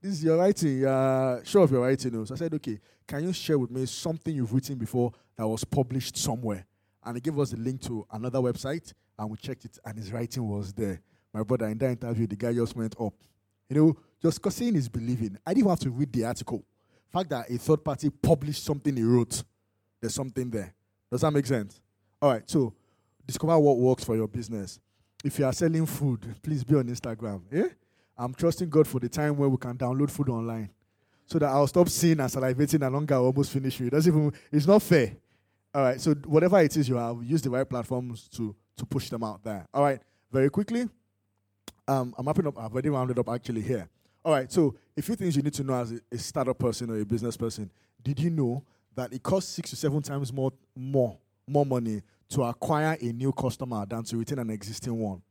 [0.00, 2.12] this is your writing, uh, sure of your writing.
[2.12, 2.24] Know.
[2.24, 5.64] So I said, okay, can you share with me something you've written before that was
[5.64, 6.64] published somewhere?
[7.04, 10.12] And he gave us a link to another website, and we checked it, and his
[10.12, 11.00] writing was there.
[11.32, 13.14] My brother, in that interview, the guy just went up.
[13.68, 15.36] You know, just because seeing is believing.
[15.44, 16.64] I didn't have to read the article.
[17.10, 19.42] The fact that a third party published something he wrote,
[20.00, 20.72] there's something there.
[21.10, 21.80] Does that make sense?
[22.22, 22.72] All right, so
[23.26, 24.78] discover what works for your business.
[25.26, 27.42] If you are selling food, please be on Instagram.
[27.50, 27.66] Yeah?
[28.16, 30.70] I'm trusting God for the time where we can download food online.
[31.26, 33.90] So that I'll stop seeing and salivating and longer almost finish it.
[33.90, 35.16] That's even it's not fair.
[35.74, 36.00] All right.
[36.00, 39.42] So whatever it is you have, use the right platforms to to push them out
[39.42, 39.66] there.
[39.74, 40.00] All right.
[40.30, 40.88] Very quickly.
[41.88, 42.56] Um, I'm wrapping up.
[42.56, 43.88] I've already rounded up actually here.
[44.24, 44.50] All right.
[44.52, 47.04] So a few things you need to know as a, a startup person or a
[47.04, 47.72] business person.
[48.00, 48.62] Did you know
[48.94, 53.32] that it costs six to seven times more more more money to acquire a new
[53.32, 55.22] customer than to retain an existing one?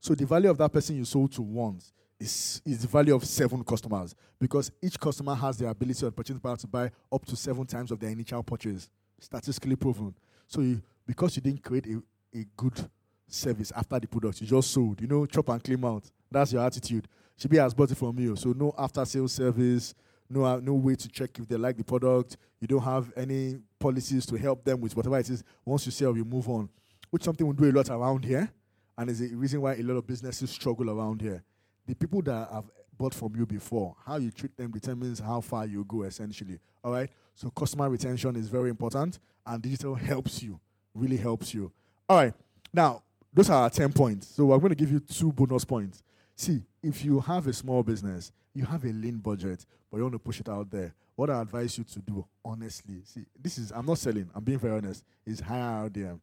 [0.00, 3.24] So the value of that person you sold to once is, is the value of
[3.24, 7.36] seven customers because each customer has the ability or purchasing power to buy up to
[7.36, 8.90] seven times of their initial purchase,
[9.20, 10.14] statistically proven.
[10.46, 12.02] So you, because you didn't create a,
[12.36, 12.88] a good
[13.28, 16.04] service after the product, you just sold, you know, chop and clean out.
[16.30, 17.06] That's your attitude.
[17.36, 18.36] She be has bought it from you.
[18.36, 19.94] So no after sales service,
[20.32, 22.36] no, uh, no way to check if they like the product.
[22.60, 25.44] You don't have any policies to help them with whatever it is.
[25.64, 26.68] Once you sell, you move on.
[27.10, 28.50] Which something we do a lot around here
[28.96, 31.42] and is a reason why a lot of businesses struggle around here.
[31.86, 32.64] The people that have
[32.96, 36.58] bought from you before, how you treat them determines how far you go, essentially.
[36.84, 37.10] All right?
[37.34, 40.60] So, customer retention is very important, and digital helps you,
[40.94, 41.72] really helps you.
[42.08, 42.34] All right.
[42.72, 44.28] Now, those are our 10 points.
[44.28, 46.02] So, I'm going to give you two bonus points.
[46.34, 50.14] See, if you have a small business, you have a lean budget, but you want
[50.14, 53.70] to push it out there, what I advise you to do, honestly, see, this is,
[53.70, 56.18] I'm not selling, I'm being very honest, is hire RDM.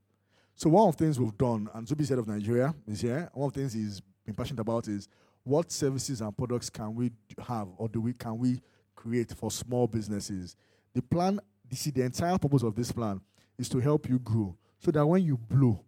[0.55, 3.29] So one of the things we've done, and Zubby said of Nigeria is here.
[3.33, 5.07] One of the things he's been passionate about is
[5.43, 7.11] what services and products can we
[7.47, 8.61] have or do we can we
[8.95, 10.55] create for small businesses.
[10.93, 13.21] The plan, you see, the entire purpose of this plan
[13.57, 15.79] is to help you grow, so that when you blow,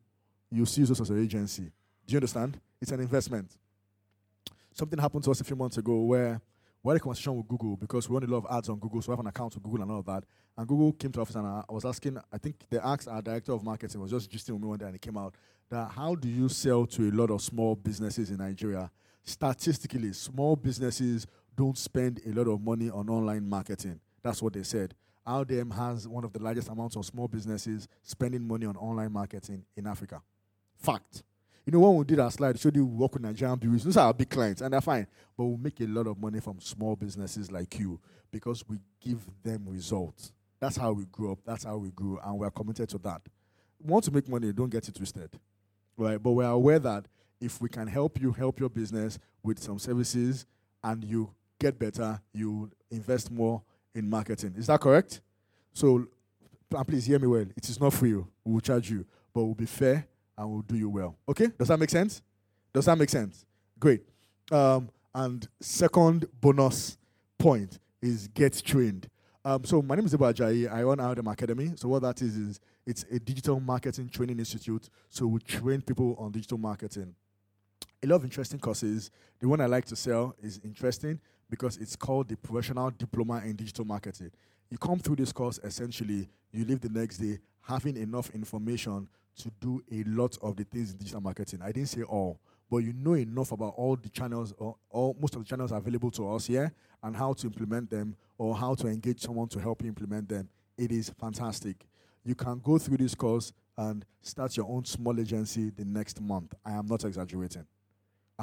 [0.50, 1.64] you see us as an agency.
[2.06, 2.60] Do you understand?
[2.80, 3.58] It's an investment.
[4.74, 6.42] Something happened to us a few months ago where
[6.84, 9.02] we had a conversation with Google because we run a lot of ads on Google,
[9.02, 10.24] so we have an account with Google and all of that.
[10.58, 13.54] And Google came to office and I was asking, I think they asked our director
[13.54, 15.36] of marketing, was just gisting with me one day and it came out
[15.70, 18.90] that how do you sell to a lot of small businesses in Nigeria?
[19.24, 24.00] Statistically, small businesses don't spend a lot of money on online marketing.
[24.24, 24.96] That's what they said.
[25.28, 29.64] RDM has one of the largest amounts of small businesses spending money on online marketing
[29.78, 30.22] in Africa.
[30.78, 31.24] Fact.
[31.66, 33.84] You know, when we did our slide, showed you we work with Nigerian bureaus.
[33.84, 35.06] Those are our big clients, and they're fine.
[35.38, 38.00] But we make a lot of money from small businesses like you
[38.32, 40.32] because we give them results.
[40.60, 41.40] That's how we grow up.
[41.46, 43.22] That's how we grow, and we're committed to that.
[43.80, 45.30] We want to make money, don't get it twisted.
[45.98, 46.22] Right?
[46.22, 47.06] But we're aware that
[47.40, 50.46] if we can help you help your business with some services
[50.84, 53.62] and you get better, you invest more
[53.94, 54.54] in marketing.
[54.58, 55.22] Is that correct?
[55.74, 56.08] So
[56.88, 57.46] please hear me well.
[57.56, 58.16] It is not free.
[58.16, 58.28] Oh.
[58.46, 61.18] We will charge you, but we'll be fair and will do you well.
[61.28, 61.48] Okay?
[61.58, 62.22] Does that make sense?
[62.74, 63.46] Does that make sense?
[63.80, 64.04] Great.
[64.52, 66.98] Um, and second bonus
[67.38, 69.10] point is get trained.
[69.44, 70.72] Um, so my name is Ajayi.
[70.72, 71.72] I run RDM Academy.
[71.76, 74.90] So what that is is it's a digital marketing training institute.
[75.10, 77.16] So we train people on digital marketing.
[78.04, 79.12] A lot of interesting courses.
[79.40, 83.56] The one I like to sell is interesting because it's called the Professional Diploma in
[83.56, 84.32] Digital Marketing.
[84.70, 89.52] You come through this course essentially, you leave the next day having enough information to
[89.60, 91.62] do a lot of the things in digital marketing.
[91.64, 92.40] I didn't say all,
[92.70, 96.12] but you know enough about all the channels or all most of the channels available
[96.12, 96.72] to us here
[97.04, 100.50] and how to implement them or how to engage someone to help you implement them.
[100.78, 101.86] It is fantastic.
[102.24, 106.54] You can go through this course and start your own small agency the next month.
[106.66, 107.66] I am not exaggerating.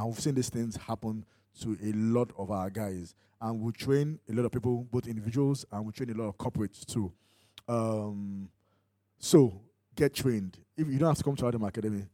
[0.05, 1.24] We've seen these things happen
[1.62, 3.14] to a lot of our guys.
[3.40, 6.38] And we train a lot of people, both individuals and we train a lot of
[6.38, 7.12] corporates too.
[7.68, 8.48] Um,
[9.18, 9.61] so
[9.98, 10.56] get trained.
[10.76, 12.04] If you don't have to come to RDM Academy,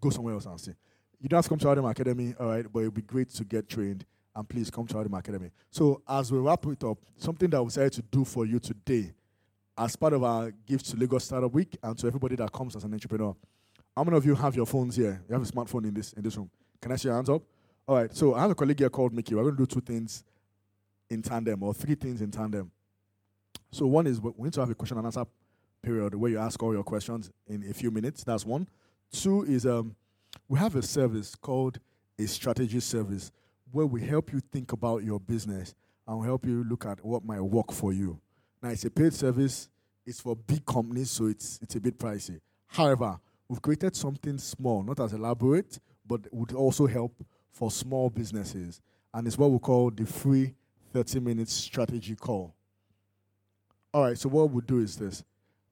[0.00, 0.72] go somewhere else and see.
[1.20, 3.44] You don't have to come to RDM Academy, all right, but it'd be great to
[3.44, 4.04] get trained.
[4.34, 5.50] And please come to RDM Academy.
[5.70, 9.12] So as we wrap it up, something that we decided to do for you today,
[9.78, 12.84] as part of our gift to Lagos Startup Week, and to everybody that comes as
[12.84, 13.34] an entrepreneur.
[13.96, 15.22] How many of you have your phones here?
[15.28, 16.50] You have a smartphone in this in this room.
[16.80, 17.42] Can I see your hands up?
[17.86, 18.14] All right.
[18.14, 19.34] So I have a colleague here called Mickey.
[19.34, 20.24] We're going to do two things
[21.08, 22.70] in tandem, or three things in tandem.
[23.70, 25.24] So one is we need to have a question and answer
[25.82, 28.24] period where you ask all your questions in a few minutes.
[28.24, 28.68] That's one.
[29.10, 29.94] Two is um,
[30.48, 31.78] we have a service called
[32.18, 33.30] a strategy service
[33.70, 35.74] where we help you think about your business
[36.06, 38.20] and we help you look at what might work for you.
[38.62, 39.68] Now it's a paid service.
[40.04, 42.40] It's for big companies, so it's it's a bit pricey.
[42.66, 43.18] However,
[43.48, 48.80] we've created something small, not as elaborate, but would also help for small businesses.
[49.14, 50.54] And it's what we call the free
[50.92, 52.54] 30 minutes strategy call.
[53.94, 55.22] All right, so what we'll do is this.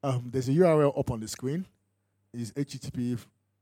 [0.03, 1.67] Um, there's a URL up on the screen.
[2.33, 3.19] It's http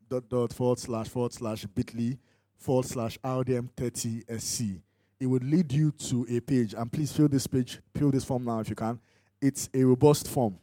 [0.08, 2.16] dot dot forward slash forward slash bit.ly
[2.56, 4.80] forward slash RDM30SC.
[5.18, 8.44] It would lead you to a page, and please fill this page, fill this form
[8.44, 9.00] now if you can.
[9.40, 10.58] It's a robust form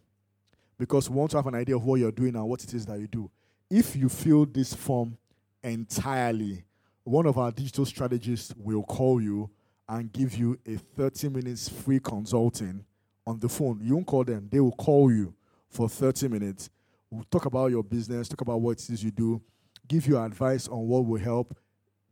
[0.77, 2.85] because we want to have an idea of what you're doing and what it is
[2.85, 3.29] that you do.
[3.69, 5.17] If you fill this form
[5.61, 6.63] entirely,
[7.03, 9.49] one of our digital strategists will call you
[9.89, 12.85] and give you a 30 minutes free consulting
[13.27, 13.81] on the phone.
[13.83, 15.33] You won't call them, they will call you
[15.69, 16.69] for 30 minutes.
[17.09, 19.41] We'll talk about your business, talk about what it is you do,
[19.87, 21.57] give you advice on what will help,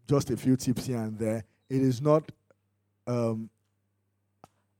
[0.07, 1.43] just a few tips here and there.
[1.69, 2.31] It is not
[3.07, 3.49] um,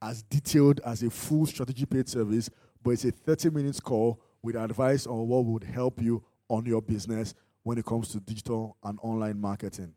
[0.02, 2.50] as detailed as a full strategy paid service,
[2.84, 6.82] but it's a 30 minutes call with advice on what would help you on your
[6.82, 7.34] business
[7.64, 9.94] when it comes to digital and online marketing.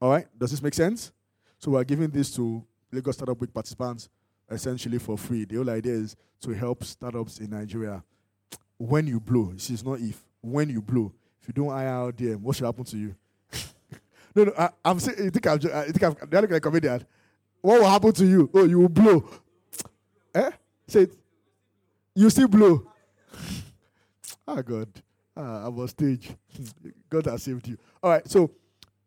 [0.00, 1.12] All right, does this make sense?
[1.58, 4.08] So we're giving this to Lagos Startup Week participants
[4.50, 5.44] essentially for free.
[5.44, 8.02] The whole idea is to help startups in Nigeria.
[8.78, 10.24] When you blow, see, it's not if.
[10.40, 11.12] When you blow,
[11.42, 13.14] if you don't IRDM, what should happen to you?
[14.34, 15.18] no, no, I, am saying.
[15.24, 15.58] You think I'm?
[15.74, 16.16] I think I'm?
[16.30, 17.04] They're looking like a comedian.
[17.60, 18.48] What will happen to you?
[18.54, 19.28] Oh, you will blow.
[20.34, 20.50] eh?
[20.86, 21.08] Say,
[22.14, 22.90] you still blow.
[24.48, 24.88] ah, God.
[25.36, 26.30] Ah, I'm on stage.
[27.10, 27.78] God has saved you.
[28.02, 28.50] All right, so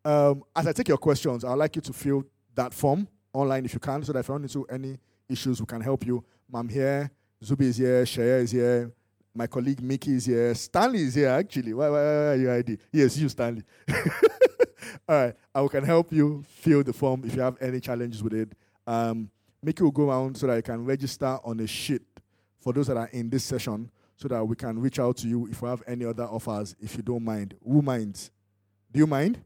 [0.04, 3.74] um, as I take your questions, I'd like you to fill that form online if
[3.74, 6.24] you can, so that if you run into any issues, we can help you.
[6.52, 7.10] I'm here,
[7.42, 8.92] Zubby is here, Seye is here,
[9.34, 11.72] my colleague Mickey is here, Stanley is here actually.
[11.72, 12.78] Why, why, why are you ID?
[12.92, 13.62] Yes, you, Stanley.
[15.08, 18.34] All right, I can help you fill the form if you have any challenges with
[18.34, 18.52] it.
[18.86, 19.30] Um,
[19.62, 22.02] Mickey will go around so that you can register on a sheet
[22.60, 25.46] for those that are in this session so that we can reach out to you
[25.48, 27.54] if we have any other offers, if you don't mind.
[27.64, 28.30] Who minds?
[28.90, 29.40] Do you mind?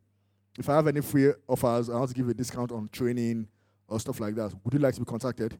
[0.58, 3.46] If I have any free offers, I want to give a discount on training
[3.88, 4.52] or stuff like that.
[4.64, 5.58] Would you like to be contacted?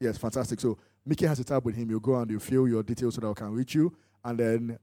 [0.00, 0.60] Yes, fantastic.
[0.60, 1.88] So Mickey has a tab with him.
[1.88, 3.94] You go and you fill your details so that we can reach you.
[4.24, 4.78] And then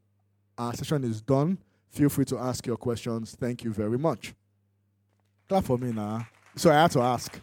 [0.58, 1.58] our session is done.
[1.90, 3.36] Feel free to ask your questions.
[3.38, 4.34] Thank you very much.
[5.50, 6.26] Clap for me now.
[6.56, 7.40] So I had to ask.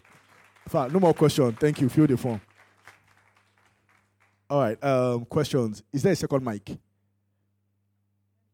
[0.73, 1.55] no more questions.
[1.59, 1.89] Thank you.
[1.89, 2.41] Fill the form.
[4.49, 4.83] All right.
[4.83, 5.83] Um, questions.
[5.93, 6.77] Is there a second mic?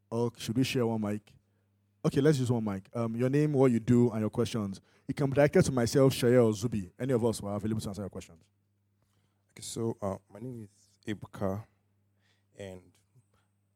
[0.10, 1.22] Or should we share one mic?
[2.06, 2.84] Okay, let's use one mic.
[2.94, 4.80] Um, your name, what you do, and your questions.
[5.08, 6.90] You can be directed to myself, Seye, or Zubby.
[7.00, 8.40] Any of us are available to answer your questions.
[9.62, 11.64] So uh, my name is Ebuka,
[12.58, 12.80] and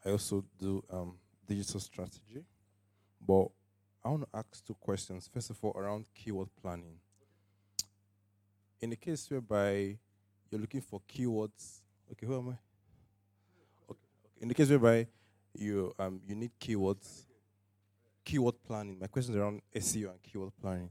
[0.05, 1.15] I also do um,
[1.47, 2.45] digital strategy.
[3.25, 3.47] But
[4.03, 5.29] I want to ask two questions.
[5.33, 6.99] First of all, around keyword planning.
[8.79, 9.97] In the case whereby
[10.49, 12.57] you're looking for keywords, okay, who am I?
[13.89, 14.41] Okay, okay.
[14.41, 15.07] In the case whereby
[15.53, 17.25] you um you need keywords
[18.23, 18.97] keyword planning.
[18.99, 20.89] My question is around SEO and keyword planning.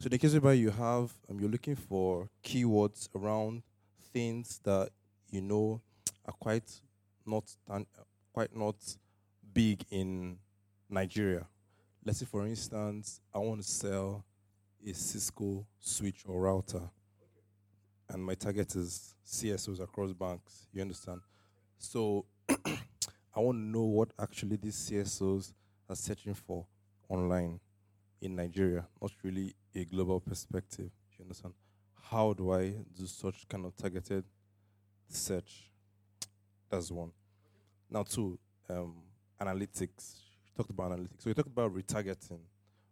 [0.00, 3.62] So in the case whereby you have, um, you're looking for keywords around
[4.12, 4.90] things that
[5.30, 5.80] you know
[6.24, 6.70] are quite
[7.26, 7.44] not
[8.32, 8.76] quite not
[9.52, 10.38] big in
[10.88, 11.46] Nigeria.
[12.04, 14.24] Let's say, for instance, I want to sell
[14.84, 16.82] a Cisco switch or router,
[18.08, 20.66] and my target is CSOs across banks.
[20.72, 21.20] You understand?
[21.78, 25.52] So I want to know what actually these CSOs
[25.88, 26.66] are searching for
[27.08, 27.60] online
[28.20, 30.90] in Nigeria, not really a global perspective.
[31.18, 31.54] You understand?
[32.02, 34.24] How do I do such kind of targeted
[35.08, 35.70] search?
[36.70, 37.12] That's one.
[37.88, 38.38] Now, two,
[38.68, 38.94] um,
[39.40, 40.14] analytics.
[40.44, 41.20] We talked about analytics.
[41.20, 42.40] So we talked about retargeting,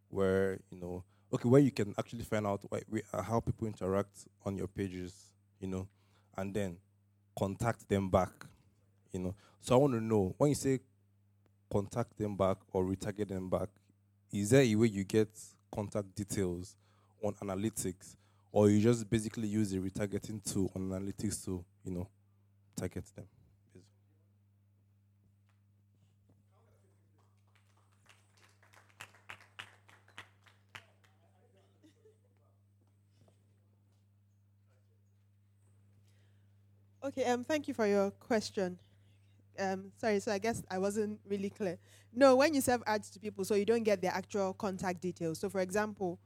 [0.08, 2.82] where you know, okay, where you can actually find out why,
[3.12, 5.30] uh, how people interact on your pages,
[5.60, 5.88] you know,
[6.36, 6.76] and then
[7.38, 8.32] contact them back,
[9.12, 9.34] you know.
[9.60, 10.80] So I want to know when you say
[11.70, 13.68] contact them back or retarget them back,
[14.32, 15.28] is there a way you get
[15.74, 16.76] contact details
[17.22, 18.16] on analytics,
[18.52, 22.08] or you just basically use a retargeting tool on analytics to, you know,
[22.76, 23.26] target them?
[37.02, 38.78] Okay, um, thank you for your question.
[39.58, 41.78] Um, sorry, so I guess I wasn't really clear.
[42.12, 45.38] No, when you serve ads to people, so you don't get their actual contact details.
[45.40, 46.18] So, for example,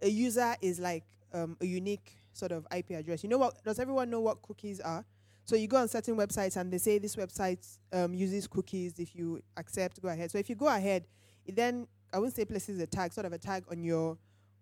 [0.00, 1.04] a user is like
[1.36, 3.22] um, a unique sort of IP address.
[3.22, 3.62] You know what?
[3.64, 5.04] Does everyone know what cookies are?
[5.44, 8.98] So you go on certain websites and they say this website um, uses cookies.
[8.98, 10.30] If you accept, go ahead.
[10.30, 11.06] So if you go ahead,
[11.44, 14.18] it then I wouldn't say places a tag, sort of a tag on your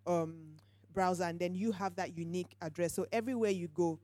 [0.06, 0.56] um,
[0.92, 2.92] browser, and then you have that unique address.
[2.92, 3.98] So everywhere you go,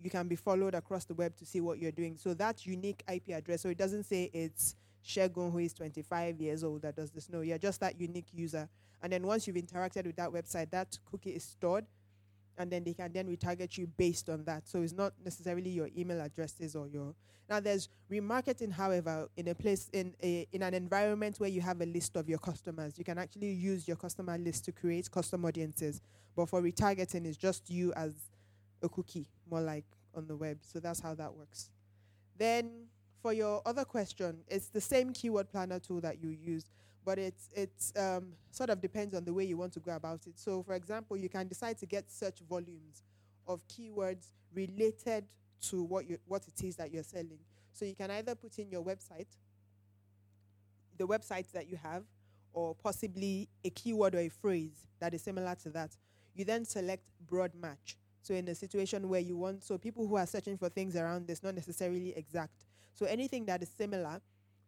[0.00, 2.16] you can be followed across the web to see what you're doing.
[2.18, 4.74] So that unique IP address, so it doesn't say it's
[5.06, 7.28] Shegun who is 25 years old that does this.
[7.28, 8.68] No, you're just that unique user.
[9.02, 11.84] And then once you've interacted with that website, that cookie is stored,
[12.58, 14.68] and then they can then retarget you based on that.
[14.68, 17.14] So it's not necessarily your email addresses or your.
[17.48, 21.80] Now there's remarketing, however, in a place in a in an environment where you have
[21.80, 25.44] a list of your customers, you can actually use your customer list to create custom
[25.44, 26.00] audiences.
[26.34, 28.12] But for retargeting, it's just you as
[28.82, 29.84] a cookie, more like
[30.14, 30.58] on the web.
[30.62, 31.70] So that's how that works.
[32.38, 32.86] Then
[33.20, 36.64] for your other question, it's the same keyword planner tool that you use,
[37.04, 40.26] but it's it's um, sort of depends on the way you want to go about
[40.26, 40.38] it.
[40.38, 43.02] So for example, you can decide to get search volumes
[43.46, 45.24] of keywords related
[45.68, 47.38] to what you what it is that you're selling.
[47.72, 49.26] So you can either put in your website,
[50.98, 52.04] the website that you have,
[52.52, 55.90] or possibly a keyword or a phrase that is similar to that.
[56.34, 57.96] You then select broad match.
[58.22, 61.26] So in a situation where you want, so people who are searching for things around
[61.26, 62.64] this, not necessarily exact.
[62.94, 64.20] So anything that is similar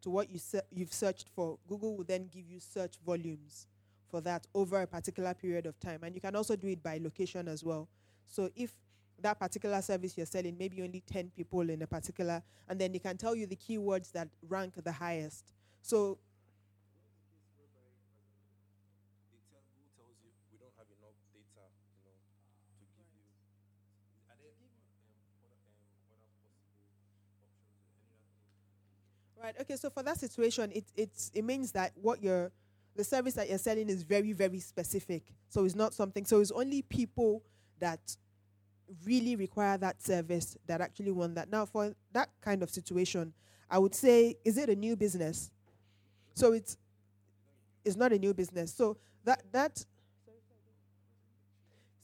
[0.05, 3.66] to what you se- you've searched for, Google will then give you search volumes
[4.11, 6.00] for that over a particular period of time.
[6.02, 7.88] And you can also do it by location as well.
[8.26, 8.74] So if
[9.22, 12.98] that particular service you're selling, maybe only 10 people in a particular, and then they
[12.98, 15.52] can tell you the keywords that rank the highest.
[15.80, 16.18] So
[29.45, 29.55] Right.
[29.61, 29.76] Okay.
[29.76, 32.51] So for that situation, it it it means that what you're
[32.97, 35.22] the service that you're selling is very very specific.
[35.51, 36.24] So it's not something.
[36.24, 37.42] So it's only people
[37.78, 38.16] that
[39.05, 41.51] really require that service that actually want that.
[41.51, 43.34] Now, for that kind of situation,
[43.70, 45.51] I would say, is it a new business?
[46.34, 46.78] So it's
[47.84, 48.72] it's not a new business.
[48.72, 49.84] So that that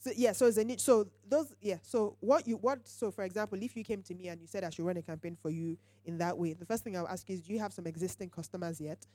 [0.01, 0.81] so yeah, so a niche.
[0.81, 1.77] So those yeah.
[1.83, 4.63] So what you what so for example, if you came to me and you said
[4.63, 7.29] I should run a campaign for you in that way, the first thing I'll ask
[7.29, 9.05] you is, do you have some existing customers yet?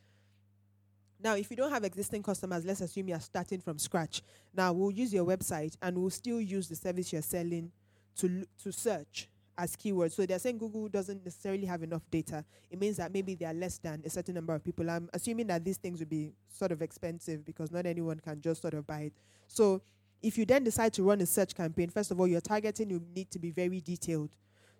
[1.20, 4.22] Now, if you don't have existing customers, let's assume you're starting from scratch.
[4.55, 7.72] Now, we'll use your website and we'll still use the service you're selling
[8.18, 9.28] to to search
[9.59, 10.12] as keywords.
[10.12, 12.45] So they're saying Google doesn't necessarily have enough data.
[12.70, 14.89] It means that maybe there are less than a certain number of people.
[14.89, 18.62] I'm assuming that these things would be sort of expensive because not anyone can just
[18.62, 19.12] sort of buy it.
[19.49, 19.80] So
[20.23, 23.03] if you then decide to run a search campaign, first of all, your targeting you
[23.14, 24.31] need to be very detailed.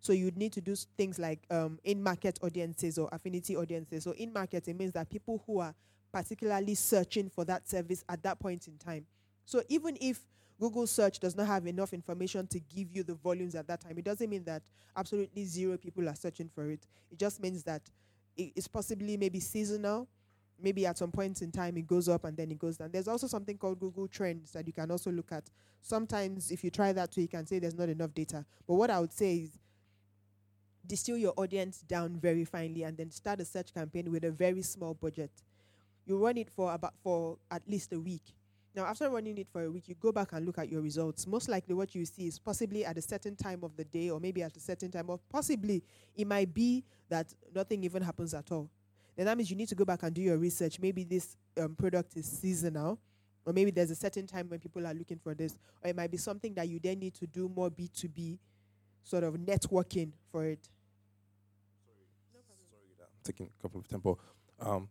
[0.01, 4.05] So you'd need to do things like um, in-market audiences or affinity audiences.
[4.05, 5.75] So in-market, it means that people who are
[6.13, 9.07] particularly searching for that service at that point in time.
[9.45, 10.21] So even if
[10.59, 13.99] Google search does not have enough information to give you the volumes at that time,
[13.99, 14.63] it doesn't mean that
[14.97, 16.87] absolutely zero people are searching for it.
[17.11, 17.83] It just means that
[18.37, 20.09] it's possibly maybe seasonal
[20.61, 22.91] maybe at some point in time it goes up and then it goes down.
[22.91, 25.45] There's also something called Google Trends that you can also look at.
[25.83, 28.45] Sometimes if you try that too, you can say there's not enough data.
[28.67, 29.59] But what I would say is
[30.87, 34.63] distill your audience down very finely and then start a search campaign with a very
[34.63, 35.31] small budget.
[36.07, 38.23] You run it for about for at least a week.
[38.75, 41.27] Now, after running it for a week, you go back and look at your results.
[41.27, 44.21] Most likely, what you see is possibly at a certain time of the day, or
[44.21, 45.83] maybe at a certain time, or possibly
[46.15, 48.69] it might be that nothing even happens at all
[49.17, 50.79] then that means you need to go back and do your research.
[50.79, 52.99] Maybe this um, product is seasonal,
[53.45, 56.11] or maybe there's a certain time when people are looking for this, or it might
[56.11, 58.39] be something that you then need to do more B2B
[59.03, 60.69] sort of networking for it.
[62.35, 62.41] Sorry,
[63.01, 64.19] I'm taking a couple of tempo.
[64.61, 64.89] Um,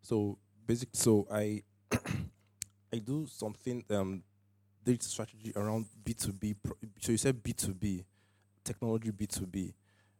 [0.00, 0.88] so basic.
[0.92, 1.62] So I
[2.92, 4.22] I do something um
[4.84, 6.54] data strategy around B two B.
[7.00, 8.04] So you said B two B,
[8.64, 9.74] technology B two B,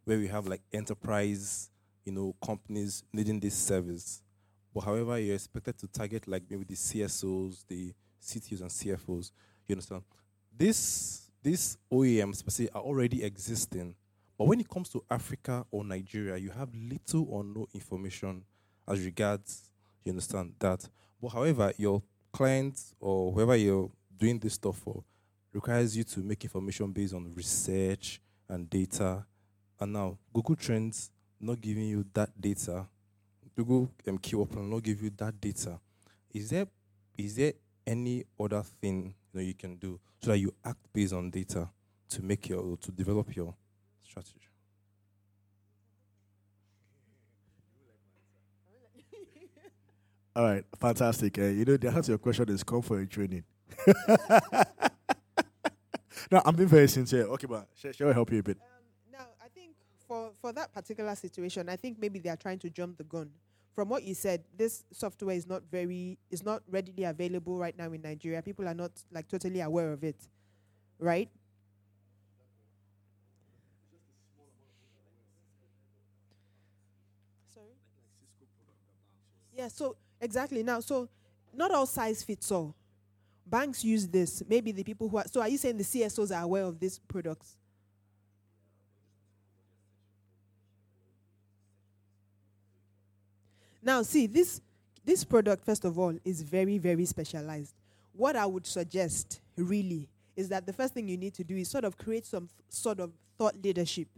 [0.04, 1.70] where we have like enterprise,
[2.06, 4.22] you know, companies needing this service.
[4.72, 7.92] But however, you're expected to target like maybe the CSOs, the
[8.22, 9.32] CTOs and CFOs.
[9.68, 10.02] You understand?
[10.56, 13.94] This these OEMs per se are already existing.
[14.38, 18.42] But when it comes to Africa or Nigeria, you have little or no information
[18.88, 19.70] as regards,
[20.04, 20.88] you understand that.
[21.20, 22.02] But however, your
[22.32, 25.02] clients or whoever you're doing this stuff for
[25.52, 29.24] requires you to make information based on research and data.
[29.80, 31.10] And now Google Trends
[31.40, 32.86] not giving you that data,
[33.56, 35.78] Google um, Keyword Planner not give you that data.
[36.32, 36.66] Is there
[37.16, 37.52] is there
[37.86, 41.68] any other thing you know you can do so that you act based on data
[42.10, 43.54] to make your to develop your
[44.04, 44.46] strategy?
[50.36, 51.38] All right, fantastic.
[51.38, 53.42] Uh, you know, the answer to your question is come for a training.
[56.30, 57.22] no, I'm being very sincere.
[57.22, 58.58] Okay, but shall, shall I help you a bit?
[58.60, 58.66] Um,
[59.10, 59.72] now, I think
[60.06, 63.30] for, for that particular situation, I think maybe they are trying to jump the gun.
[63.74, 67.92] From what you said, this software is not very is not readily available right now
[67.92, 68.40] in Nigeria.
[68.40, 70.16] People are not like totally aware of it,
[70.98, 71.28] right?
[77.52, 77.66] Sorry.
[79.54, 79.68] Yeah.
[79.68, 81.10] So exactly now, so
[81.52, 82.74] not all size fits all
[83.46, 84.42] banks use this.
[84.48, 86.98] Maybe the people who are so are you saying the CSOs are aware of these
[86.98, 87.56] products?
[93.86, 94.60] Now, see this
[95.04, 97.72] this product first of all is very very specialized.
[98.12, 101.70] What I would suggest really is that the first thing you need to do is
[101.70, 104.08] sort of create some sort of thought leadership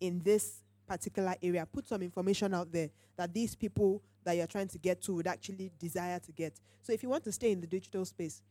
[0.00, 1.66] in this particular area.
[1.66, 5.26] Put some information out there that these people that you're trying to get to would
[5.26, 6.52] actually desire to get.
[6.82, 8.42] So if you want to stay in the digital space,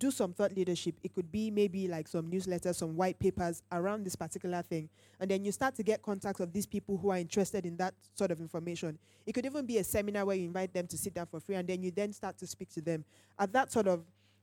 [0.00, 0.96] do some thought leadership.
[1.04, 4.88] It could be maybe like some newsletters, some white papers around this particular thing.
[5.20, 7.94] And then you start to get contacts of these people who are interested in that
[8.14, 8.98] sort of information.
[9.26, 11.54] It could even be a seminar where you invite them to sit down for free
[11.54, 13.04] and then you then start to speak to them.
[13.38, 14.02] At that sort of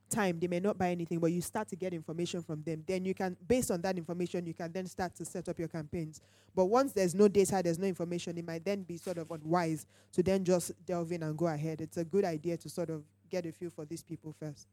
[0.10, 2.84] time, they may not buy anything, but you start to get information from them.
[2.88, 5.68] Then you can, based on that information, you can then start to set up your
[5.68, 6.22] campaigns.
[6.56, 9.88] But once there's no data, there's no information, it might then be sort of unwise
[10.14, 11.82] to then just delve in and go ahead.
[11.82, 14.68] It's a good idea to sort of get a feel for these people first.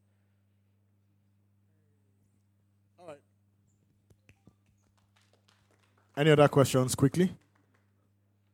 [6.17, 7.35] Any other questions quickly?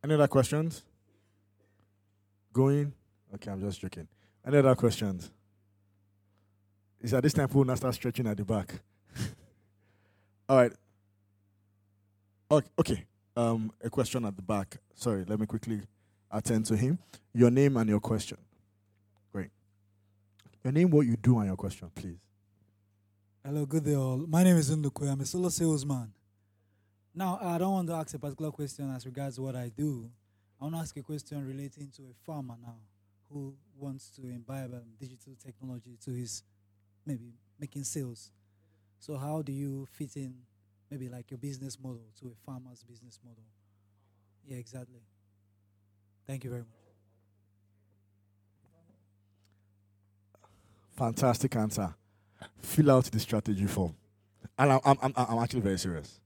[0.03, 0.83] Any other questions?
[2.53, 2.93] Going?
[3.35, 4.09] Okay, I'm just joking.
[4.47, 5.31] Any other questions?
[7.01, 8.75] Is at this time people now start stretching at the back?
[10.49, 10.73] All right.
[12.79, 13.05] Okay.
[13.37, 14.79] Um, a question at the back.
[14.95, 15.83] Sorry, let me quickly
[16.31, 16.99] attend to him.
[17.33, 18.39] Your name and your question.
[19.33, 19.51] Great.
[20.65, 22.19] Your name, what you do, and your question, please.
[23.45, 24.19] Hello, good day all.
[24.29, 25.11] My name is Ndukwe.
[25.11, 26.13] I'm a solo salesman.
[27.21, 30.11] Now, I don't want to ask a particular question as regards what I do.
[30.59, 32.79] I want to ask a question relating to a farmer now
[33.31, 36.43] who wants to imbibe um, digital technology to his
[37.05, 38.31] maybe making sales.
[38.99, 40.35] So, how do you fit in
[40.91, 43.45] maybe like your business model to a farmer's business model?
[44.47, 45.03] Yeah, exactly.
[46.27, 46.71] Thank you very much.
[50.97, 51.95] Fantastic answer.
[52.63, 53.95] Fill out the strategy form.
[54.59, 56.19] And I'm, I'm, I'm, I'm actually very serious.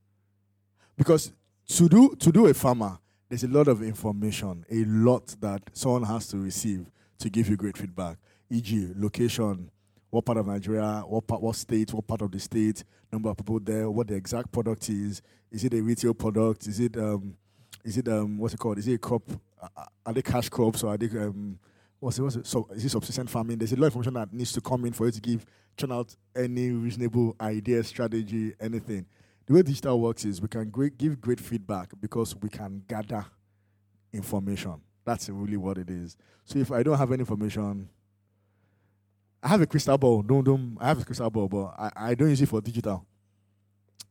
[0.97, 1.33] Because
[1.69, 6.05] to do to do a farmer, there's a lot of information, a lot that someone
[6.05, 6.87] has to receive
[7.19, 8.19] to give you great feedback.
[8.51, 9.71] E.g., location,
[10.11, 13.37] what part of Nigeria, what part, what state, what part of the state, number of
[13.37, 15.23] people there, what the exact product is.
[15.51, 16.67] Is it a retail product?
[16.67, 17.37] Is it um,
[17.85, 18.79] is it um, what's it called?
[18.79, 19.23] Is it a crop?
[20.05, 21.59] Are they cash crops or are they um,
[21.99, 23.59] what's it, what's it, so is it subsistence farming?
[23.59, 25.91] There's a lot of information that needs to come in for you to give, turn
[25.91, 29.07] out any reasonable idea, strategy, anything
[29.47, 33.25] the way digital works is we can great, give great feedback because we can gather
[34.13, 34.81] information.
[35.05, 36.17] That's really what it is.
[36.45, 37.89] So if I don't have any information,
[39.43, 40.23] I have a crystal ball.
[40.23, 43.05] Don't, don't, I have a crystal ball, but I, I don't use it for digital.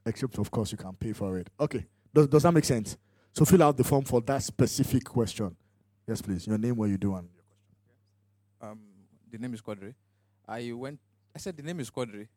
[0.06, 1.50] Except, of course, you can pay for it.
[1.60, 1.86] Okay.
[2.14, 2.98] Does, does that make sense?
[3.32, 5.56] So fill out the form for that specific question.
[6.08, 6.46] Yes, please.
[6.46, 7.44] Your name, where you do, and your
[8.60, 8.72] question.
[8.72, 8.80] Um,
[9.32, 9.96] the name is Quadri.
[10.48, 11.00] I went.
[11.36, 12.28] I said the name is Quadri.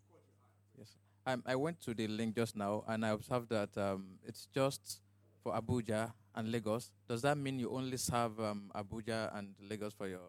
[1.27, 5.01] I went to the link just now and I observed that um, it's just
[5.43, 6.93] for Abuja and Lagos.
[7.09, 10.21] Does that mean you only serve um, Abuja and Lagos for your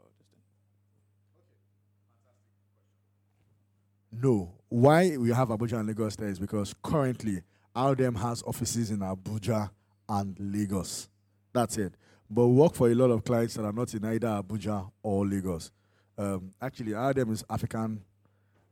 [4.12, 4.54] No.
[4.70, 7.43] Why we have Abuja and Lagos there is because currently
[7.76, 9.70] RDM has offices in Abuja
[10.10, 11.10] and Lagos.
[11.54, 11.93] That's it.
[12.30, 15.26] But we work for a lot of clients that are not in either Abuja or
[15.28, 15.72] Lagos.
[16.18, 18.02] Um, actually, RDM is African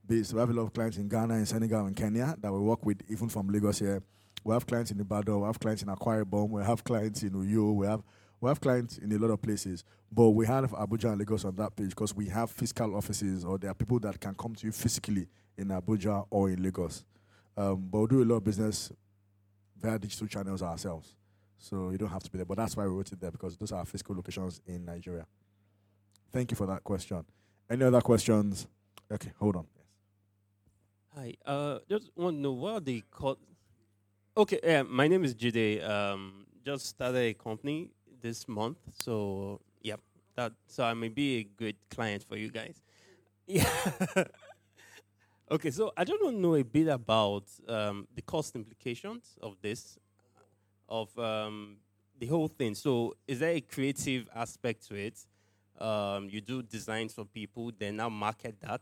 [0.07, 2.85] We have a lot of clients in Ghana, in Senegal, and Kenya that we work
[2.85, 4.03] with, even from Lagos here.
[4.43, 7.73] We have clients in Ibadan, we have clients in Akwa we have clients in Uyo,
[7.73, 8.03] we have
[8.41, 9.83] we have clients in a lot of places.
[10.11, 13.57] But we have Abuja and Lagos on that page because we have physical offices, or
[13.57, 15.27] there are people that can come to you physically
[15.57, 17.05] in Abuja or in Lagos.
[17.57, 18.91] Um, but we do a lot of business
[19.81, 21.15] via digital channels ourselves.
[21.57, 22.45] So you don't have to be there.
[22.45, 25.25] But that's why we wrote it there because those are our physical locations in Nigeria.
[26.31, 27.25] Thank you for that question.
[27.69, 28.67] Any other questions?
[29.11, 29.74] Okay, hold on.
[31.15, 31.33] Hi.
[31.45, 33.37] Uh, just want to know what are the co-
[34.35, 35.87] Okay, yeah, my name is Jide.
[35.87, 37.89] Um, just started a company
[38.21, 40.01] this month, so yep.
[40.35, 42.81] That so I may be a good client for you guys.
[43.47, 43.69] Yeah.
[45.51, 49.55] okay, so I just want to know a bit about um, the cost implications of
[49.61, 49.99] this,
[50.89, 51.77] of um,
[52.19, 52.73] the whole thing.
[52.73, 55.19] So, is there a creative aspect to it?
[55.79, 58.81] Um, you do designs for people, then now market that.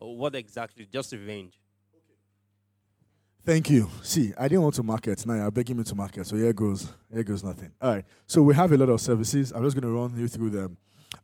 [0.00, 0.86] What exactly?
[0.90, 1.58] Just revenge.
[3.44, 3.88] Thank you.
[4.02, 5.24] See, I didn't want to market.
[5.24, 6.26] Now you're begging me to market.
[6.26, 6.92] So here goes.
[7.12, 7.72] Here goes nothing.
[7.80, 8.04] All right.
[8.26, 9.52] So we have a lot of services.
[9.52, 10.76] I'm just going to run you through them.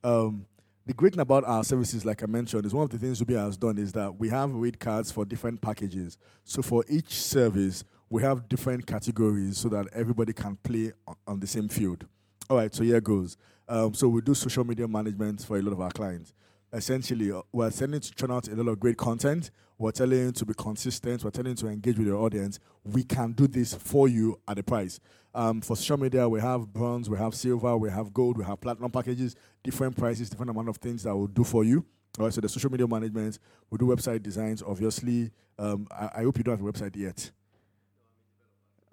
[0.02, 0.46] Um,
[0.86, 3.34] the great thing about our services, like I mentioned, is one of the things Ruby
[3.34, 6.16] has done is that we have rate cards for different packages.
[6.44, 10.92] So for each service, we have different categories so that everybody can play
[11.26, 12.06] on the same field.
[12.48, 12.74] All right.
[12.74, 13.36] So here goes.
[13.68, 16.32] Um, so we do social media management for a lot of our clients
[16.74, 19.50] essentially uh, we're telling to churn out a lot of great content.
[19.78, 21.24] We're telling to be consistent.
[21.24, 22.58] We're telling to engage with your audience.
[22.84, 25.00] We can do this for you at a price.
[25.34, 28.60] Um, for social media, we have bronze, we have silver, we have gold, we have
[28.60, 31.84] platinum packages, different prices, different amount of things that we'll do for you.
[32.18, 34.62] All right, so the social media management, we do website designs.
[34.62, 37.32] Obviously, um, I, I, hope you don't have a website yet.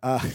[0.01, 0.25] Ah,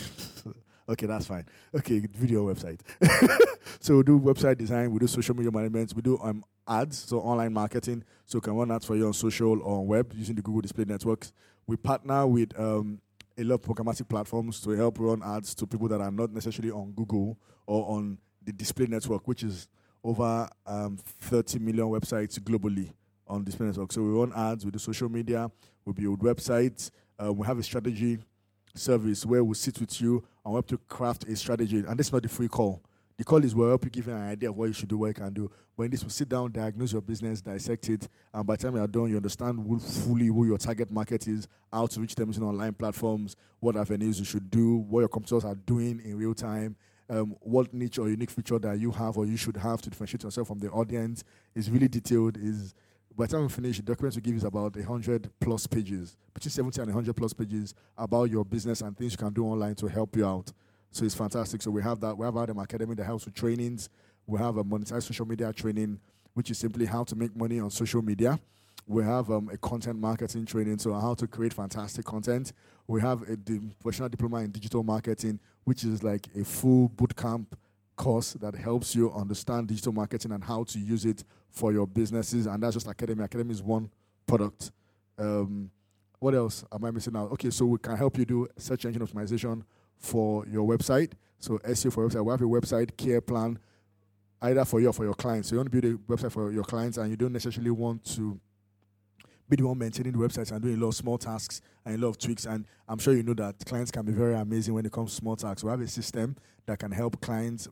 [0.89, 1.45] okay, that's fine.
[1.75, 2.81] Okay, video website.
[3.81, 7.19] so we do website design, we do social media management, we do um, ads, so
[7.21, 8.05] online marketing.
[8.25, 10.85] So can run ads for you on social or on web using the Google Display
[10.85, 11.33] Networks.
[11.67, 13.01] We partner with um,
[13.39, 16.73] a lot of programmatic platforms to help run ads to people that are not necessarily
[16.73, 19.69] on Google or on the display network, which is
[20.03, 22.93] over um, 30 million websites globally
[23.27, 23.93] on display network.
[23.93, 25.51] So we run ads, we do social media,
[25.85, 26.91] we build websites,
[27.23, 28.19] uh, we have a strategy
[28.75, 31.79] service where we sit with you and we help to craft a strategy.
[31.79, 32.81] And this is not the free call.
[33.19, 34.97] The call is will help you give you an idea of what you should do,
[34.97, 35.51] what you can do.
[35.75, 38.83] When this will sit down, diagnose your business, dissect it, and by the time you
[38.83, 42.29] are done, you understand who, fully who your target market is, how to reach them
[42.29, 46.35] using online platforms, what avenues you should do, what your competitors are doing in real
[46.35, 46.77] time,
[47.11, 50.23] um, what niche or unique feature that you have or you should have to differentiate
[50.23, 51.25] yourself from the audience
[51.57, 52.37] is really detailed.
[52.37, 52.73] Is
[53.17, 56.51] by the time we finish, the document we give is about 100 plus pages, between
[56.51, 59.87] 70 and 100 plus pages about your business and things you can do online to
[59.87, 60.53] help you out.
[60.91, 61.63] So it's fantastic.
[61.63, 62.17] So we have that.
[62.17, 63.89] We have RDM Academy that helps with trainings.
[64.27, 65.99] We have a monetized social media training,
[66.35, 68.39] which is simply how to make money on social media.
[68.87, 72.53] We have um, a content marketing training, so how to create fantastic content.
[72.87, 73.37] We have a
[73.81, 77.47] professional diploma in digital marketing, which is like a full bootcamp
[77.97, 82.47] course that helps you understand digital marketing and how to use it for your businesses.
[82.47, 83.25] And that's just Academy.
[83.25, 83.91] Academy is one
[84.27, 84.71] product.
[85.19, 85.71] Um,
[86.19, 87.33] what else am I missing out?
[87.33, 89.63] Okay, so we can help you do search engine optimization
[89.99, 91.13] for your website.
[91.39, 92.25] So SEO for website.
[92.25, 93.59] We have a website care plan
[94.43, 95.49] either for you or for your clients.
[95.49, 98.05] So you want to build a website for your clients and you don't necessarily want
[98.17, 98.41] to
[99.49, 101.99] be the one maintaining the websites and doing a lot of small tasks and a
[101.99, 102.47] lot of tweaks.
[102.47, 105.17] And I'm sure you know that clients can be very amazing when it comes to
[105.17, 105.63] small tasks.
[105.63, 106.37] We have a system
[106.67, 107.69] that can help clients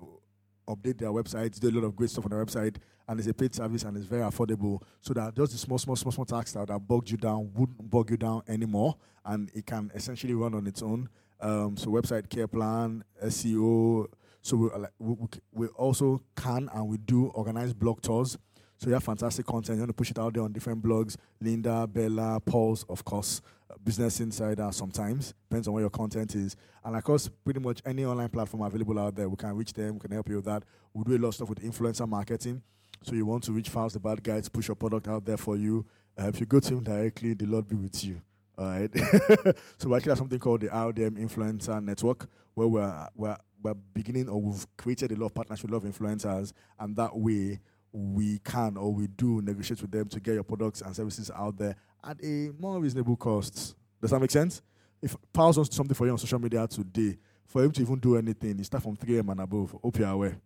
[0.69, 2.77] update their websites, do a lot of great stuff on their website,
[3.09, 4.83] and it's a paid service and it's very affordable.
[5.01, 7.91] So that just the small, small, small, small tasks that, that bogged you down wouldn't
[7.91, 11.09] bog you down anymore, and it can essentially run on its own.
[11.41, 14.07] Um, so website care plan, SEO.
[14.43, 15.17] So we, we,
[15.53, 18.39] we also can and we do organize blog tours.
[18.85, 19.77] So you have fantastic content.
[19.79, 21.17] You want to push it out there on different blogs.
[21.41, 25.33] Linda, Bella, Pulse, of course, uh, Business Insider sometimes.
[25.49, 26.55] Depends on what your content is.
[26.85, 29.95] And of course, pretty much any online platform available out there, we can reach them,
[29.95, 30.65] we can help you with that.
[30.93, 32.61] We do a lot of stuff with influencer marketing.
[33.03, 35.57] So you want to reach fast the bad guys, push your product out there for
[35.57, 35.87] you.
[36.21, 38.21] Uh, if you go to him directly, the Lord be with you.
[38.59, 38.91] All right.
[39.79, 44.29] so we actually have something called the RDM Influencer Network, where we're, we're, we're beginning
[44.29, 47.61] or we've created a lot of partnerships with a lot of influencers, and that way
[47.95, 51.57] we can or we do negotiate with them to get your products and services out
[51.57, 53.77] there at a more reasonable cost.
[54.01, 54.63] Does that make sense?
[55.01, 57.17] If Pals wants something for you on social media today,
[57.47, 59.29] for him to even do anything, it starts from 3 a.m.
[59.29, 59.77] and above.
[59.81, 60.37] Hope you're aware.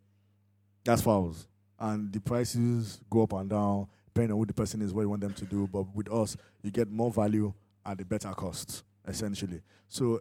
[0.84, 1.48] That's Pals.
[1.80, 5.08] And the prices go up and down depending on who the person is, what you
[5.08, 5.66] want them to do.
[5.72, 7.52] But with us, you get more value
[7.86, 9.62] at a better cost, essentially.
[9.88, 10.20] So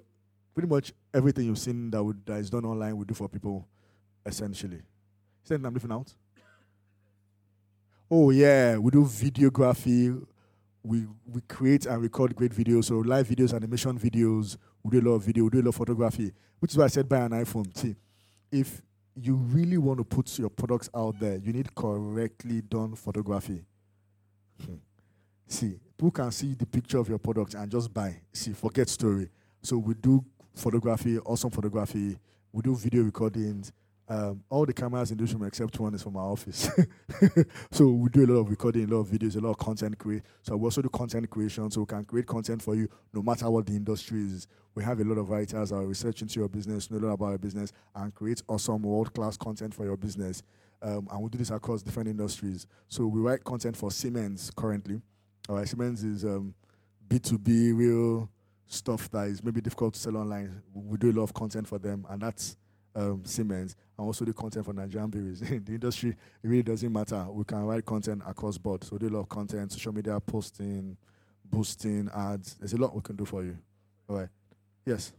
[0.53, 3.67] pretty much everything you've seen that, would, that is done online, we do for people,
[4.25, 4.78] essentially.
[5.43, 6.13] Is that I'm leaving out?
[8.09, 10.25] Oh yeah, we do videography.
[10.83, 12.85] We we create and record great videos.
[12.85, 14.55] So live videos, animation videos.
[14.83, 15.43] We do a lot of video.
[15.43, 16.31] We do a lot of photography.
[16.59, 17.75] Which is why I said buy an iPhone.
[17.77, 17.95] See,
[18.51, 18.81] if
[19.13, 23.65] you really want to put your products out there, you need correctly done photography.
[24.65, 24.75] Hmm.
[25.45, 28.21] See, people can see the picture of your product and just buy.
[28.31, 29.29] See, forget story.
[29.61, 30.23] So we do
[30.55, 32.17] photography, awesome photography.
[32.53, 33.73] We do video recordings.
[34.09, 36.69] Um, all the cameras in this room except one is from our office.
[37.71, 39.97] so we do a lot of recording, a lot of videos, a lot of content
[39.97, 40.23] create.
[40.43, 43.49] So we also do content creation, so we can create content for you no matter
[43.49, 44.47] what the industry is.
[44.75, 47.13] We have a lot of writers that are research into your business, know a lot
[47.13, 50.41] about your business, and create awesome world class content for your business.
[50.81, 52.65] Um, and we do this across different industries.
[52.87, 55.01] So we write content for Siemens currently.
[55.49, 56.53] All right, Siemens is um,
[57.09, 58.29] B2B, real
[58.67, 60.61] stuff that is maybe difficult to sell online.
[60.73, 62.55] We do a lot of content for them, and that's
[62.97, 65.39] um, Siemens and also the content for Nigerian breweries.
[65.39, 66.17] the industry, it
[66.47, 67.25] really doesn't matter.
[67.29, 68.83] We can write content across board.
[68.83, 70.97] So do a lot of content, social media posting,
[71.45, 72.55] boosting, ads.
[72.55, 73.57] There's a lot we can do for you.
[74.09, 74.29] All right.
[74.85, 75.13] Yes.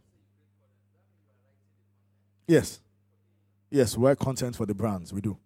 [2.47, 2.81] Yes.
[3.71, 5.13] Yes, we write content for the brands.
[5.13, 5.37] We do.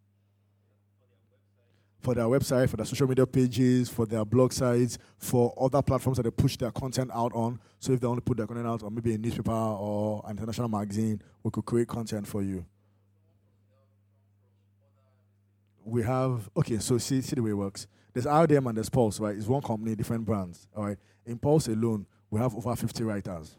[2.03, 6.17] For their website, for their social media pages, for their blog sites, for other platforms
[6.17, 7.59] that they push their content out on.
[7.79, 10.37] So if they want to put their content out on maybe a newspaper or an
[10.37, 12.65] international magazine, we could create content for you.
[15.85, 16.77] we have okay.
[16.79, 17.87] So see, see the way it works.
[18.13, 19.35] There's RDM and there's Pulse, right?
[19.35, 20.67] It's one company, different brands.
[20.75, 20.97] All right.
[21.25, 23.55] In Pulse alone, we have over 50 writers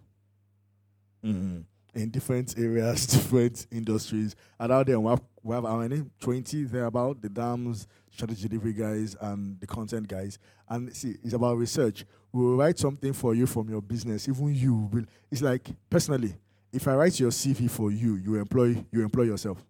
[1.24, 1.60] mm-hmm.
[1.94, 4.34] In different areas, different industries.
[4.58, 6.04] And out there, we have, we have how many?
[6.20, 7.20] 20 thereabout.
[7.20, 10.38] The dams, strategy delivery guys, and the content guys.
[10.68, 12.04] And see, it's about research.
[12.32, 14.28] We will write something for you from your business.
[14.28, 15.04] Even you will.
[15.30, 16.34] It's like personally,
[16.72, 19.64] if I write your CV for you, you employ you employ yourself.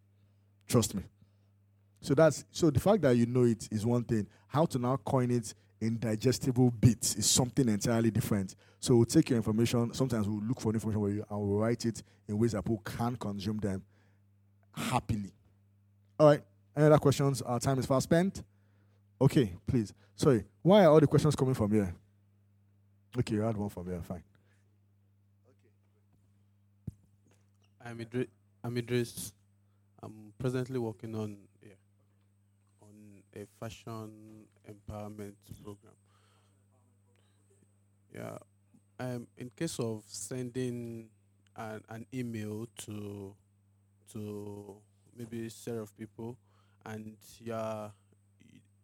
[0.66, 1.03] Trust me.
[2.01, 4.27] So that's so the fact that you know it is one thing.
[4.47, 5.53] How to now coin it
[5.85, 8.57] in digestible bits is something entirely different.
[8.80, 9.93] So we'll take your information.
[9.93, 12.82] Sometimes we'll look for information for you and we'll write it in ways that people
[12.85, 13.82] can consume them
[14.72, 15.32] happily.
[16.18, 16.43] All right.
[16.76, 17.43] Any other questions?
[17.43, 18.43] Our time is fast spent.
[19.20, 19.93] Okay, please.
[20.16, 20.45] Sorry.
[20.62, 21.95] Why are all the questions coming from here?
[23.16, 24.01] Okay, you had one from here.
[24.03, 24.24] Fine.
[25.49, 25.70] Okay.
[27.91, 28.26] I'm Idris.
[28.64, 29.32] I'm Idris.
[30.03, 31.37] I'm presently working on
[33.37, 35.95] a fashion empowerment program.
[38.14, 38.39] Yeah.
[38.99, 41.09] Um, in case of sending
[41.57, 43.35] an, an email to
[44.12, 44.76] to
[45.16, 46.37] maybe set of people,
[46.87, 47.89] and yeah,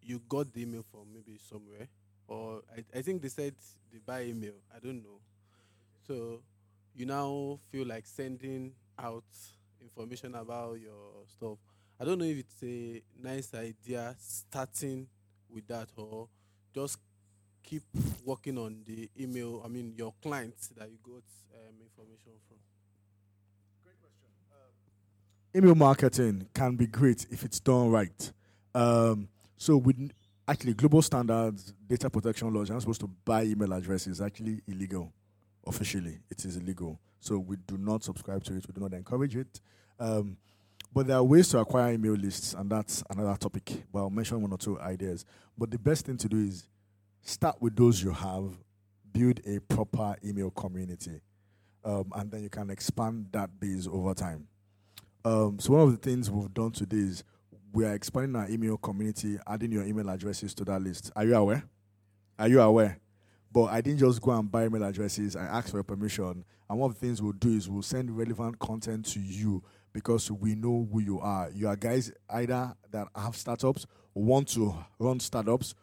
[0.03, 1.87] you got the email from maybe somewhere,
[2.27, 3.55] or I, I think they said
[3.93, 4.55] they buy email.
[4.75, 5.21] I don't know.
[6.07, 6.41] So
[6.95, 9.25] you now feel like sending out
[9.81, 11.59] information about your stuff
[12.01, 15.07] I don't know if it's a nice idea starting
[15.53, 16.29] with that or
[16.75, 16.99] just
[17.63, 17.83] keep
[18.25, 21.23] working on the email, I mean, your clients that you got
[21.55, 22.57] um, information from.
[23.85, 24.29] Great question.
[24.51, 28.33] Um, email marketing can be great if it's done right.
[28.75, 29.29] Um,
[29.59, 30.11] so, with
[30.49, 34.23] actually global standards, data protection laws, you're not supposed to buy email addresses.
[34.23, 35.13] Actually, illegal.
[35.67, 36.99] Officially, it is illegal.
[37.21, 38.67] So we do not subscribe to it.
[38.67, 39.61] We do not encourage it.
[39.99, 40.39] Um,
[40.93, 43.85] but there are ways to acquire email lists, and that's another topic.
[43.93, 45.25] But I'll mention one or two ideas.
[45.57, 46.69] But the best thing to do is
[47.23, 48.55] start with those you have,
[49.13, 51.21] build a proper email community,
[51.85, 54.47] um, and then you can expand that base over time.
[55.25, 57.25] Um, so one of the things we've done today is
[57.73, 61.13] we are expanding our email community, adding your email addresses to that list.
[61.15, 61.63] Are you aware?
[62.39, 62.99] Are you aware?
[63.53, 65.37] But I didn't just go and buy email addresses.
[65.37, 66.45] I asked for permission.
[66.69, 69.63] And one of the things we'll do is we'll send relevant content to you
[69.93, 71.51] because we know who you are.
[71.53, 75.75] You are guys either that have startups, want to run startups,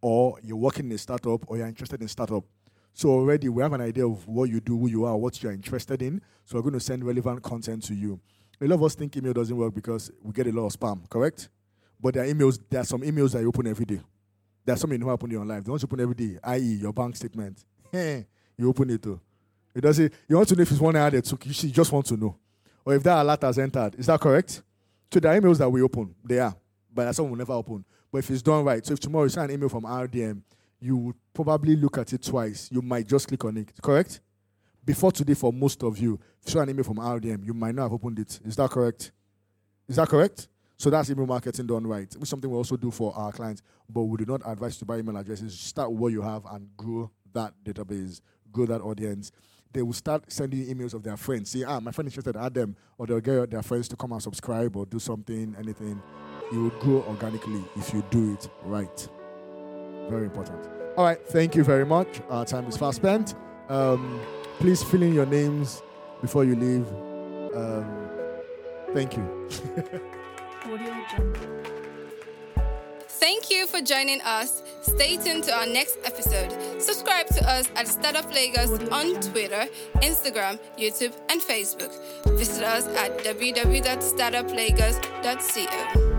[0.00, 2.44] or you're working in a startup, or you're interested in startup.
[2.92, 5.52] So already we have an idea of what you do, who you are, what you're
[5.52, 6.20] interested in.
[6.44, 8.20] So we're going to send relevant content to you.
[8.60, 11.08] A lot of us think email doesn't work because we get a lot of spam,
[11.10, 11.48] correct?
[12.00, 14.00] But there are emails, there are some emails that you open every day.
[14.64, 15.64] There are some you open in your life.
[15.64, 17.64] The ones you open every day, i.e., your bank statement.
[17.92, 19.20] you open it too.
[19.74, 20.12] It doesn't.
[20.28, 21.44] You want to know if it's one hour they took.
[21.44, 22.36] You just want to know
[22.84, 23.94] or if that alert has entered.
[23.96, 24.62] Is that correct?
[25.12, 26.54] So the emails that we open, they are,
[26.92, 27.84] but some will never open.
[28.10, 30.42] But if it's done right, so if tomorrow you send an email from RDM,
[30.80, 32.68] you would probably look at it twice.
[32.70, 33.70] You might just click on it.
[33.82, 34.20] Correct?
[34.84, 37.74] Before today, for most of you, if you saw an email from RDM, you might
[37.74, 38.38] not have opened it.
[38.44, 39.12] Is that correct?
[39.88, 40.48] Is that correct?
[40.76, 43.62] So that's email marketing done right, which something we also do for our clients.
[43.88, 45.58] But we do not advise to buy email addresses.
[45.58, 48.20] Start with what you have and grow that database,
[48.52, 49.32] grow that audience.
[49.74, 51.50] They will start sending you emails of their friends.
[51.50, 54.12] See, ah, my friend is interested, add them, or they'll get their friends to come
[54.12, 56.00] and subscribe or do something, anything.
[56.52, 59.08] You will grow organically if you do it right.
[60.08, 60.64] Very important.
[60.96, 62.20] All right, thank you very much.
[62.30, 63.34] Our time is fast spent.
[63.68, 64.20] Um,
[64.60, 65.82] please fill in your names
[66.20, 66.86] before you leave.
[67.56, 68.08] Um,
[68.94, 69.48] thank you.
[73.64, 74.62] You for joining us.
[74.82, 76.52] Stay tuned to our next episode.
[76.82, 79.66] Subscribe to us at Startup Lagos on Twitter,
[80.02, 81.90] Instagram, YouTube, and Facebook.
[82.36, 86.13] Visit us at www.startuplagos.co.